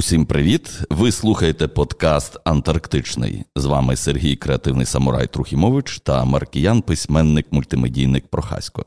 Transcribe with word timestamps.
Усім 0.00 0.26
привіт! 0.26 0.80
Ви 0.90 1.12
слухаєте 1.12 1.68
подкаст 1.68 2.36
Антарктичний. 2.44 3.44
З 3.56 3.64
вами 3.64 3.96
Сергій 3.96 4.36
Креативний 4.36 4.86
Самурай 4.86 5.26
Трухімович 5.26 6.00
та 6.00 6.24
Маркіян, 6.24 6.82
письменник, 6.82 7.46
мультимедійник 7.50 8.26
Прохасько. 8.26 8.84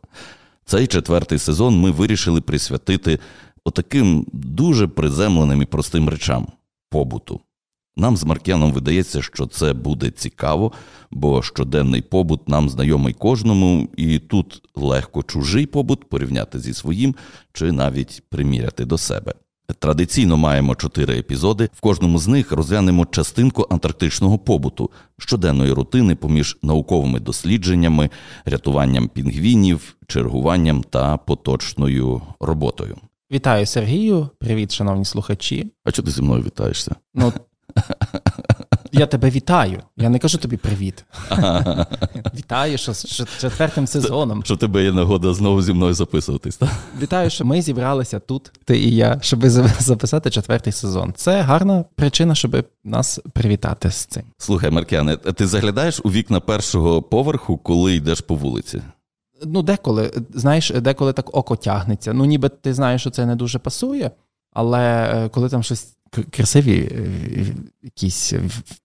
Цей 0.66 0.88
четвертий 0.88 1.40
сезон 1.40 1.80
ми 1.80 1.92
вирішили 1.92 2.42
присвятити 2.42 3.20
отаким 3.64 4.26
дуже 4.34 4.88
приземленим 4.88 5.62
і 5.62 5.66
простим 5.66 6.10
речам 6.10 6.48
побуту. 6.90 7.42
Нам 7.96 8.18
з 8.18 8.24
Маркіяном 8.24 8.74
видається, 8.74 9.22
що 9.22 9.48
це 9.48 9.74
буде 9.74 10.12
цікаво, 10.12 10.72
бо 11.12 11.42
щоденний 11.42 12.02
побут 12.02 12.50
нам 12.50 12.70
знайомий 12.70 13.14
кожному, 13.14 13.90
і 13.98 14.20
тут 14.20 14.62
легко 14.76 15.24
чужий 15.24 15.66
побут 15.66 16.10
порівняти 16.10 16.60
зі 16.60 16.74
своїм 16.74 17.16
чи 17.52 17.72
навіть 17.72 18.24
приміряти 18.30 18.86
до 18.86 18.98
себе. 18.98 19.34
Традиційно 19.80 20.38
маємо 20.38 20.76
чотири 20.76 21.18
епізоди. 21.20 21.70
В 21.74 21.82
кожному 21.82 22.20
з 22.20 22.28
них 22.28 22.52
розглянемо 22.52 23.06
частинку 23.06 23.68
антарктичного 23.70 24.38
побуту, 24.38 24.90
щоденної 25.18 25.72
рутини 25.72 26.16
поміж 26.16 26.58
науковими 26.64 27.20
дослідженнями, 27.20 28.10
рятуванням 28.46 29.08
пінгвінів, 29.08 29.96
чергуванням 30.08 30.84
та 30.84 31.18
поточною 31.18 32.22
роботою. 32.40 32.98
Вітаю 33.32 33.66
Сергію. 33.66 34.30
Привіт, 34.40 34.72
шановні 34.72 35.06
слухачі. 35.06 35.72
А 35.84 35.92
чого 35.92 36.06
ти 36.06 36.12
зі 36.12 36.22
мною 36.22 36.44
вітаєшся? 36.44 36.96
Ну 37.14 37.34
я 38.94 39.06
тебе 39.06 39.30
вітаю. 39.30 39.84
Я 39.98 40.10
не 40.10 40.20
кажу 40.20 40.38
тобі 40.38 40.58
привіт. 40.58 41.06
Вітаю, 42.38 42.78
що 42.78 42.94
з 42.94 43.06
четвертим 43.40 43.88
сезоном. 43.88 44.44
Що 44.44 44.58
тебе 44.58 44.84
є 44.84 44.92
нагода 44.92 45.34
знову 45.34 45.62
зі 45.62 45.74
мною 45.74 45.94
записуватись. 45.94 46.56
так? 46.58 46.70
Вітаю, 47.02 47.30
що 47.30 47.46
ми 47.46 47.62
зібралися 47.62 48.20
тут, 48.20 48.52
ти 48.66 48.80
і 48.80 48.96
я, 48.96 49.18
щоб 49.22 49.50
записати 49.80 50.30
четвертий 50.30 50.74
сезон. 50.74 51.14
Це 51.16 51.42
гарна 51.42 51.86
причина, 51.96 52.36
щоб 52.36 52.66
нас 52.84 53.20
привітати 53.34 53.92
з 53.92 54.06
цим. 54.06 54.24
Слухай, 54.38 54.72
Маркіане, 54.72 55.18
ти 55.18 55.48
заглядаєш 55.48 56.02
у 56.04 56.12
вікна 56.12 56.40
першого 56.40 57.02
поверху, 57.02 57.58
коли 57.58 57.96
йдеш 57.96 58.22
по 58.22 58.36
вулиці? 58.36 58.82
Ну, 59.46 59.62
деколи, 59.62 60.12
знаєш, 60.34 60.70
деколи 60.70 61.14
так 61.14 61.38
око 61.38 61.56
тягнеться. 61.56 62.14
Ну, 62.14 62.26
ніби 62.26 62.50
ти 62.50 62.74
знаєш, 62.74 63.02
що 63.02 63.10
це 63.10 63.26
не 63.26 63.36
дуже 63.36 63.60
пасує, 63.60 64.12
але 64.54 65.14
е, 65.16 65.30
коли 65.30 65.50
там 65.50 65.64
щось 65.64 65.98
красиві 66.32 66.92
е, 66.92 67.08
якісь 67.82 68.34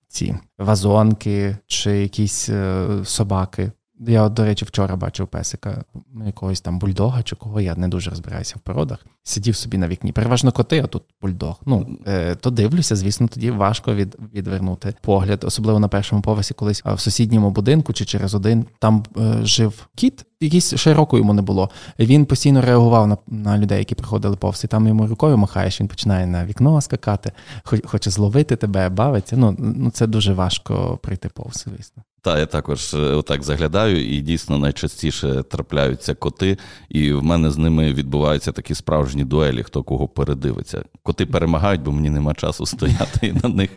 ці 0.08 0.36
вазонки 0.58 1.56
чи 1.66 1.90
якісь 1.90 2.48
е, 2.48 2.86
собаки. 3.04 3.72
Я, 4.00 4.28
до 4.28 4.44
речі, 4.44 4.64
вчора 4.64 4.96
бачив 4.96 5.28
песика 5.28 5.84
якогось 6.26 6.60
там 6.60 6.78
бульдога 6.78 7.22
чи 7.22 7.36
кого, 7.36 7.60
я 7.60 7.74
не 7.74 7.88
дуже 7.88 8.10
розбираюся 8.10 8.54
в 8.56 8.60
породах. 8.60 9.06
Сидів 9.28 9.56
собі 9.56 9.78
на 9.78 9.88
вікні. 9.88 10.12
Переважно 10.12 10.52
коти, 10.52 10.80
а 10.84 10.86
тут 10.86 11.02
бульдог. 11.22 11.60
Ну, 11.66 11.98
е, 12.06 12.34
то 12.34 12.50
дивлюся, 12.50 12.96
звісно, 12.96 13.28
тоді 13.28 13.50
важко 13.50 13.94
від, 13.94 14.16
відвернути 14.34 14.94
погляд, 15.02 15.44
особливо 15.44 15.78
на 15.78 15.88
першому 15.88 16.22
поверсі, 16.22 16.54
колись 16.54 16.82
в 16.84 17.00
сусідньому 17.00 17.50
будинку 17.50 17.92
чи 17.92 18.04
через 18.04 18.34
один 18.34 18.66
там 18.78 19.04
е, 19.16 19.38
жив 19.42 19.88
кіт, 19.94 20.24
якийсь 20.40 20.74
ще 20.74 20.94
року 20.94 21.18
йому 21.18 21.34
не 21.34 21.42
було. 21.42 21.70
Він 21.98 22.26
постійно 22.26 22.62
реагував 22.62 23.08
на 23.08 23.16
на 23.26 23.58
людей, 23.58 23.78
які 23.78 23.94
приходили 23.94 24.36
повз, 24.36 24.64
і 24.64 24.66
там 24.66 24.88
йому 24.88 25.06
рукою 25.06 25.38
махаєш, 25.38 25.80
він 25.80 25.88
починає 25.88 26.26
на 26.26 26.46
вікно 26.46 26.80
скакати, 26.80 27.32
хоче 27.64 28.10
зловити 28.10 28.56
тебе, 28.56 28.88
бавиться. 28.88 29.36
Ну, 29.36 29.56
ну 29.58 29.90
це 29.90 30.06
дуже 30.06 30.32
важко 30.32 30.98
прийти 31.02 31.28
повз, 31.28 31.66
звісно. 31.76 32.02
Та 32.22 32.38
я 32.38 32.46
також 32.46 32.94
е, 32.94 32.98
отак 32.98 33.42
заглядаю, 33.42 34.16
і 34.16 34.20
дійсно 34.20 34.58
найчастіше 34.58 35.42
трапляються 35.42 36.14
коти, 36.14 36.58
і 36.88 37.12
в 37.12 37.22
мене 37.22 37.50
з 37.50 37.58
ними 37.58 37.92
відбуваються 37.92 38.52
такі 38.52 38.74
справжні 38.74 39.17
дуелі, 39.24 39.62
хто 39.62 39.82
кого 39.82 40.08
передивиться. 40.08 40.84
Коти 41.02 41.26
перемагають, 41.26 41.82
бо 41.82 41.92
мені 41.92 42.10
нема 42.10 42.34
часу 42.34 42.66
стояти 42.66 43.26
і 43.26 43.32
на 43.32 43.48
них 43.48 43.70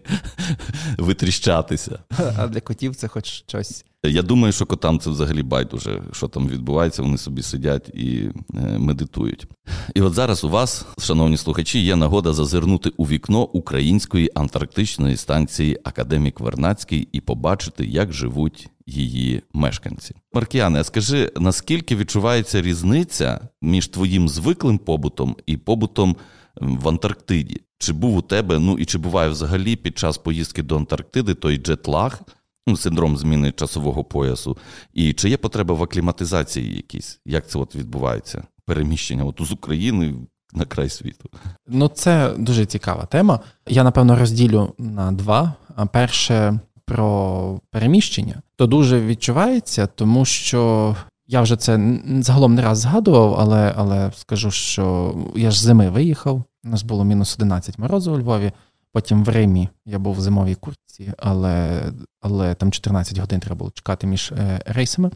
витріщатися. 0.98 2.00
А 2.38 2.48
для 2.48 2.61
котів 2.61 2.95
це 2.95 3.08
хоч 3.08 3.25
щось. 3.25 3.86
Я 4.03 4.21
думаю, 4.21 4.53
що 4.53 4.66
котам 4.66 4.99
це 4.99 5.09
взагалі 5.09 5.44
байдуже, 5.44 6.03
що 6.11 6.27
там 6.27 6.48
відбувається, 6.48 7.02
вони 7.02 7.17
собі 7.17 7.42
сидять 7.42 7.89
і 7.89 8.30
е, 8.53 8.77
медитують. 8.80 9.48
І 9.95 10.02
от 10.02 10.14
зараз 10.14 10.43
у 10.43 10.49
вас, 10.49 10.86
шановні 10.99 11.37
слухачі, 11.37 11.80
є 11.80 11.95
нагода 11.95 12.33
зазирнути 12.33 12.92
у 12.98 13.05
вікно 13.05 13.43
української 13.43 14.31
антарктичної 14.36 15.17
станції 15.17 15.80
Академік 15.83 16.39
Вернацький 16.39 17.08
і 17.11 17.21
побачити, 17.21 17.86
як 17.86 18.14
живуть 18.14 18.70
її 18.86 19.42
мешканці. 19.53 20.15
Маркіане, 20.33 20.80
а 20.80 20.83
скажи, 20.83 21.31
наскільки 21.39 21.95
відчувається 21.95 22.61
різниця 22.61 23.39
між 23.61 23.87
твоїм 23.87 24.30
звиклим 24.30 24.77
побутом 24.77 25.36
і 25.45 25.58
побутом 25.58 26.15
в 26.55 26.89
Антарктиді? 26.89 27.61
Чи 27.77 27.93
був 27.93 28.17
у 28.17 28.21
тебе, 28.21 28.59
ну 28.59 28.77
і 28.77 28.86
чи 28.86 28.97
буває 28.97 29.30
взагалі 29.30 29.76
під 29.76 29.97
час 29.97 30.17
поїздки 30.17 30.64
до 30.64 30.77
Антарктиди 30.77 31.33
той 31.33 31.58
джетлаг? 31.58 32.21
Ну, 32.67 32.77
синдром 32.77 33.17
зміни 33.17 33.52
часового 33.52 34.04
поясу, 34.04 34.58
і 34.94 35.14
чи 35.14 35.30
є 35.30 35.38
потреба 35.38 35.76
в 35.76 35.83
акліматизації 35.83 36.76
якісь? 36.76 37.20
Як 37.26 37.48
це 37.48 37.60
от 37.60 37.76
відбувається? 37.76 38.44
Переміщення 38.66 39.23
от 39.23 39.36
з 39.39 39.52
України 39.52 40.14
на 40.54 40.66
край 40.66 40.89
світу? 40.89 41.30
Ну, 41.67 41.88
це 41.88 42.33
дуже 42.38 42.66
цікава 42.66 43.05
тема. 43.05 43.39
Я 43.67 43.83
напевно 43.83 44.16
розділю 44.16 44.73
на 44.77 45.11
два. 45.11 45.54
Перше 45.94 46.60
про 46.86 47.60
переміщення, 47.71 48.42
то 48.55 48.67
дуже 48.67 49.05
відчувається, 49.05 49.88
тому 49.88 50.26
що. 50.26 50.95
Я 51.27 51.42
вже 51.42 51.55
це 51.55 52.00
загалом 52.20 52.55
не 52.55 52.61
раз 52.61 52.80
згадував, 52.80 53.36
але 53.39 53.73
але 53.77 54.11
скажу, 54.16 54.52
що 54.52 55.16
я 55.36 55.52
ж 55.52 55.64
зими 55.64 55.89
виїхав. 55.89 56.44
У 56.64 56.70
нас 56.70 56.83
було 56.83 57.04
мінус 57.04 57.36
11 57.36 57.80
морозу 57.80 58.14
у 58.14 58.20
Львові. 58.20 58.52
Потім 58.93 59.23
в 59.23 59.29
Римі 59.29 59.69
я 59.85 59.99
був 59.99 60.15
в 60.15 60.21
зимовій 60.21 60.55
куртці, 60.55 61.13
але 61.17 61.83
але 62.21 62.53
там 62.53 62.71
14 62.71 63.17
годин 63.17 63.39
треба 63.39 63.55
було 63.55 63.71
чекати 63.71 64.07
між 64.07 64.31
е, 64.31 64.61
рейсами, 64.65 65.11